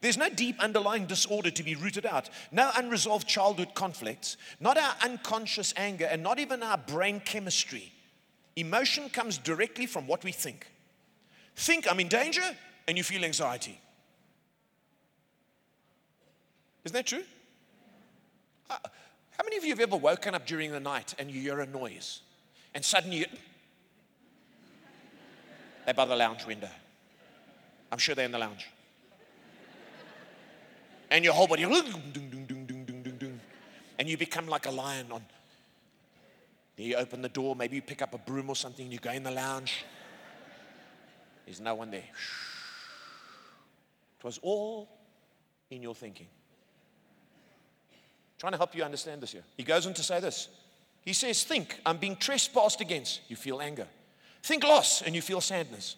[0.01, 4.95] There's no deep underlying disorder to be rooted out, no unresolved childhood conflicts, not our
[5.03, 7.93] unconscious anger, and not even our brain chemistry.
[8.55, 10.69] Emotion comes directly from what we think.
[11.57, 12.43] Think I'm in danger,
[12.87, 13.81] and you feel anxiety.
[16.85, 17.25] Isn't that true?
[18.71, 18.79] Uh,
[19.39, 21.67] how many of you have ever woken up during the night and you hear a
[21.67, 22.23] noise,
[22.75, 23.27] and suddenly you,
[25.85, 26.71] they're by the lounge window?
[27.93, 28.69] I'm sure they're in the lounge.
[31.11, 31.63] And your whole body,
[33.99, 35.25] and you become like a lion on.
[36.77, 39.11] You open the door, maybe you pick up a broom or something, and you go
[39.11, 39.85] in the lounge.
[41.45, 42.01] There's no one there.
[44.19, 44.89] It was all
[45.71, 46.27] in your thinking.
[48.39, 49.45] Trying to help you understand this here.
[49.57, 50.49] He goes on to say this.
[51.03, 53.21] He says, Think, I'm being trespassed against.
[53.29, 53.87] You feel anger.
[54.43, 55.97] Think loss, and you feel sadness.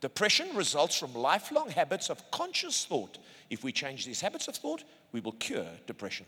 [0.00, 3.18] Depression results from lifelong habits of conscious thought.
[3.50, 4.82] If we change these habits of thought,
[5.12, 6.26] we will cure depression.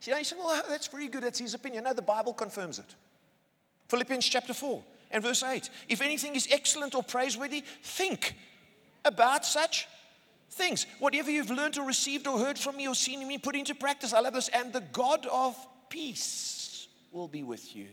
[0.00, 1.22] See, now you say, well, that's very good.
[1.22, 1.84] That's his opinion.
[1.84, 2.94] No, the Bible confirms it.
[3.88, 5.68] Philippians chapter 4 and verse 8.
[5.88, 8.34] If anything is excellent or praiseworthy, think
[9.04, 9.86] about such
[10.50, 10.86] things.
[10.98, 14.12] Whatever you've learned or received or heard from me or seen me, put into practice.
[14.12, 14.48] I love this.
[14.48, 15.56] And the God of
[15.88, 17.86] peace will be with you.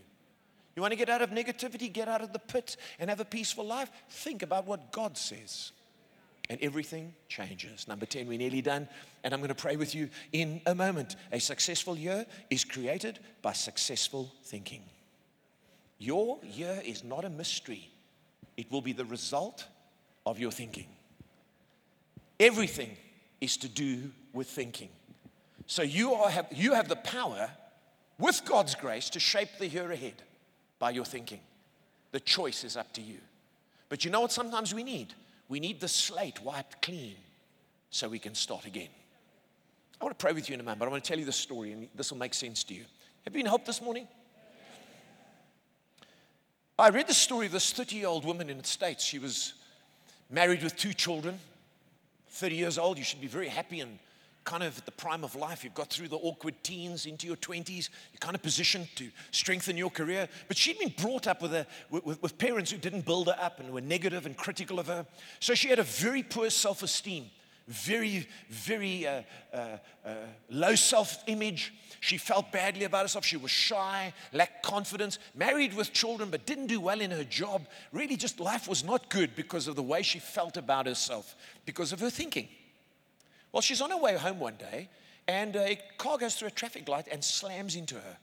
[0.75, 3.25] You want to get out of negativity, get out of the pit, and have a
[3.25, 3.89] peaceful life?
[4.09, 5.71] Think about what God says.
[6.49, 7.87] And everything changes.
[7.87, 8.87] Number 10, we're nearly done.
[9.23, 11.15] And I'm going to pray with you in a moment.
[11.31, 14.83] A successful year is created by successful thinking.
[15.97, 17.89] Your year is not a mystery,
[18.55, 19.65] it will be the result
[20.25, 20.87] of your thinking.
[22.39, 22.95] Everything
[23.41, 24.89] is to do with thinking.
[25.65, 27.49] So you, are, have, you have the power,
[28.19, 30.15] with God's grace, to shape the year ahead
[30.79, 31.39] by your thinking.
[32.11, 33.17] The choice is up to you.
[33.89, 35.13] But you know what sometimes we need?
[35.49, 37.15] We need the slate wiped clean
[37.89, 38.89] so we can start again.
[39.99, 41.25] I want to pray with you in a moment, but I want to tell you
[41.25, 42.83] the story, and this will make sense to you.
[43.25, 44.07] Have you been helped this morning?
[46.79, 49.03] I read the story of this 30 year old woman in the States.
[49.03, 49.53] She was
[50.29, 51.39] married with two children,
[52.29, 52.97] 30 years old.
[52.97, 53.99] You should be very happy and
[54.47, 55.63] kind of at the prime of life.
[55.65, 57.89] You've got through the awkward teens into your 20s.
[58.13, 60.29] You're kind of positioned to strengthen your career.
[60.47, 63.59] But she'd been brought up with, a, with, with parents who didn't build her up
[63.59, 65.05] and were negative and critical of her.
[65.41, 67.29] So she had a very poor self esteem,
[67.67, 69.21] very, very uh,
[69.53, 70.13] uh, uh,
[70.49, 71.73] low self image.
[71.99, 73.25] She felt badly about herself.
[73.25, 77.67] She was shy, lacked confidence, married with children, but didn't do well in her job.
[77.91, 81.91] Really, just life was not good because of the way she felt about herself, because
[81.91, 82.47] of her thinking.
[83.51, 84.89] Well, she's on her way home one day,
[85.27, 88.17] and a car goes through a traffic light and slams into her.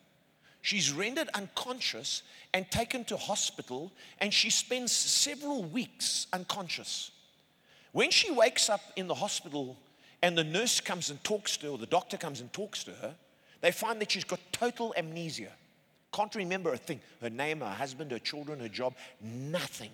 [0.62, 2.22] She's rendered unconscious
[2.54, 7.10] and taken to hospital, and she spends several weeks unconscious.
[7.94, 9.76] When she wakes up in the hospital
[10.20, 12.90] and the nurse comes and talks to her, or the doctor comes and talks to
[12.90, 13.14] her,
[13.60, 15.52] they find that she's got total amnesia.
[16.12, 19.92] Can't remember a thing her name, her husband, her children, her job, nothing.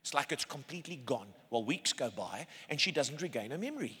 [0.00, 1.26] It's like it's completely gone.
[1.50, 3.98] Well, weeks go by and she doesn't regain her memory.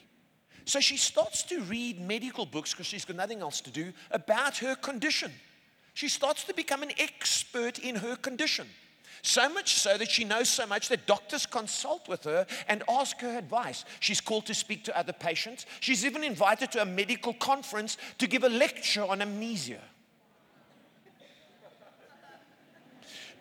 [0.64, 4.56] So she starts to read medical books because she's got nothing else to do about
[4.58, 5.30] her condition.
[5.92, 8.66] She starts to become an expert in her condition.
[9.22, 13.20] So much so that she knows so much that doctors consult with her and ask
[13.20, 13.84] her advice.
[14.00, 15.66] She's called to speak to other patients.
[15.80, 19.80] She's even invited to a medical conference to give a lecture on amnesia.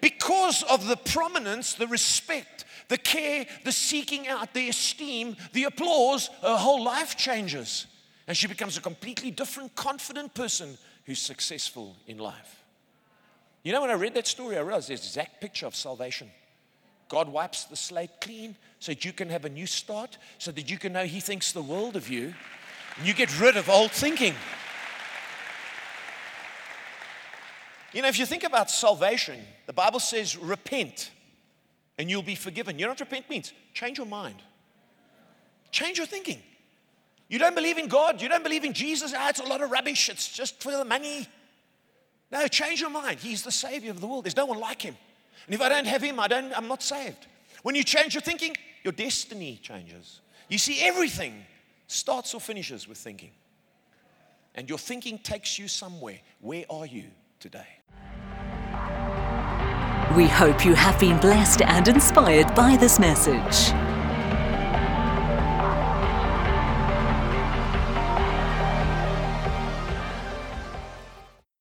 [0.02, 6.30] Because of the prominence, the respect, the care, the seeking out, the esteem, the applause,
[6.42, 7.88] her whole life changes.
[8.28, 12.65] And she becomes a completely different, confident person who's successful in life.
[13.66, 16.30] You know, when I read that story, I realized there's exact picture of salvation.
[17.10, 20.70] God wipes the slate clean so that you can have a new start, so that
[20.70, 22.36] you can know He thinks the world of you,
[22.96, 24.36] and you get rid of old thinking.
[27.92, 31.10] You know, if you think about salvation, the Bible says, repent
[31.98, 32.78] and you'll be forgiven.
[32.78, 33.52] You know what repent means?
[33.74, 34.36] Change your mind,
[35.72, 36.38] change your thinking.
[37.30, 39.72] You don't believe in God, you don't believe in Jesus, ah, it's a lot of
[39.72, 41.28] rubbish, it's just for the money.
[42.32, 43.20] No, change your mind.
[43.20, 44.26] He's the Savior of the world.
[44.26, 44.96] There's no one like Him.
[45.46, 47.28] And if I don't have Him, I don't, I'm not saved.
[47.64, 50.22] When you change your thinking, your destiny changes.
[50.50, 51.46] You see, everything
[51.88, 53.32] starts or finishes with thinking.
[54.56, 56.20] And your thinking takes you somewhere.
[56.40, 57.06] Where are you
[57.40, 57.68] today?
[60.16, 63.74] We hope you have been blessed and inspired by this message.